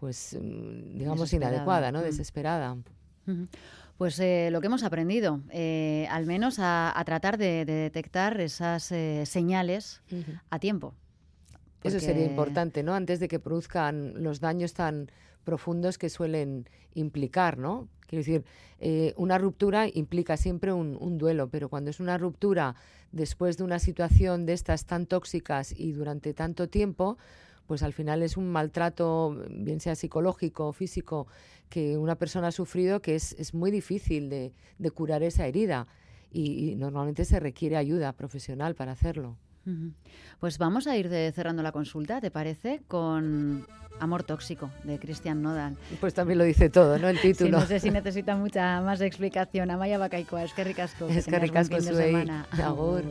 pues 0.00 0.36
mm, 0.38 0.98
digamos 0.98 1.32
inadecuada, 1.32 1.90
¿no? 1.90 2.00
Mm. 2.00 2.02
Desesperada. 2.02 2.76
Pues 3.98 4.18
eh, 4.20 4.48
lo 4.52 4.60
que 4.60 4.68
hemos 4.68 4.84
aprendido, 4.84 5.40
eh, 5.50 6.06
al 6.10 6.24
menos 6.24 6.58
a, 6.60 7.02
tratar 7.04 7.36
de, 7.36 7.64
detectar 7.64 8.40
esas 8.40 8.92
eh, 8.92 9.24
señales 9.26 10.02
a 10.50 10.58
tiempo. 10.58 10.94
Eso 11.82 12.00
sería 12.00 12.24
importante, 12.24 12.82
¿no? 12.82 12.94
Antes 12.94 13.20
de 13.20 13.28
que 13.28 13.38
produzcan 13.38 14.22
los 14.22 14.40
daños 14.40 14.74
tan 14.74 15.10
profundos 15.48 15.96
que 15.96 16.10
suelen 16.10 16.68
implicar, 16.92 17.56
¿no? 17.56 17.88
Quiero 18.06 18.20
decir, 18.20 18.44
eh, 18.80 19.14
una 19.16 19.38
ruptura 19.38 19.88
implica 19.88 20.36
siempre 20.36 20.74
un, 20.74 21.16
duelo, 21.16 21.48
pero 21.48 21.70
cuando 21.70 21.88
es 21.88 22.00
una 22.00 22.18
ruptura 22.18 22.74
después 23.12 23.56
de 23.56 23.64
una 23.64 23.78
situación 23.78 24.44
de 24.44 24.52
estas 24.52 24.84
tan 24.84 25.06
tóxicas 25.06 25.72
y 25.74 25.92
durante 25.92 26.34
tanto 26.34 26.68
tiempo, 26.68 27.16
pues 27.66 27.82
al 27.82 27.94
final 27.94 28.22
es 28.22 28.36
un 28.36 28.50
maltrato, 28.50 29.42
bien 29.48 29.80
sea 29.80 29.94
psicológico 29.94 30.68
o 30.68 30.72
físico, 30.74 31.28
que 31.70 31.96
una 31.96 32.16
persona 32.16 32.48
ha 32.48 32.52
sufrido 32.52 33.00
que 33.00 33.14
es, 33.14 33.54
muy 33.54 33.70
difícil 33.70 34.28
de, 34.28 34.52
curar 34.92 35.22
esa 35.22 35.46
herida 35.46 35.86
y 36.30 36.74
normalmente 36.76 37.24
se 37.24 37.40
requiere 37.40 37.78
ayuda 37.78 38.12
profesional 38.12 38.74
para 38.74 38.92
hacerlo. 38.92 39.38
Pues 40.40 40.58
vamos 40.58 40.86
a 40.86 40.96
ir 40.96 41.08
cerrando 41.34 41.62
la 41.62 41.72
consulta, 41.72 42.20
¿te 42.20 42.30
parece? 42.30 42.80
Con 42.88 43.66
Amor 44.00 44.22
Tóxico, 44.22 44.70
de 44.84 44.98
Cristian 44.98 45.42
Nodal. 45.42 45.76
Pues 46.00 46.14
también 46.14 46.38
lo 46.38 46.44
dice 46.44 46.70
todo, 46.70 46.98
¿no? 46.98 47.08
El 47.08 47.20
título. 47.20 47.58
no 47.60 47.66
sé 47.66 47.80
si 47.80 47.90
necesita 47.90 48.36
mucha 48.36 48.80
más 48.80 49.00
explicación. 49.00 49.70
Amaya 49.70 49.98
Bacaikoa, 49.98 50.44
es 50.44 50.52
que 50.52 50.64
ricasco. 50.64 51.08
Es 51.08 51.26
que 51.26 51.38
ricasco, 51.38 51.76
su 51.80 51.94
semana. 51.94 52.46
Agur. 52.62 53.04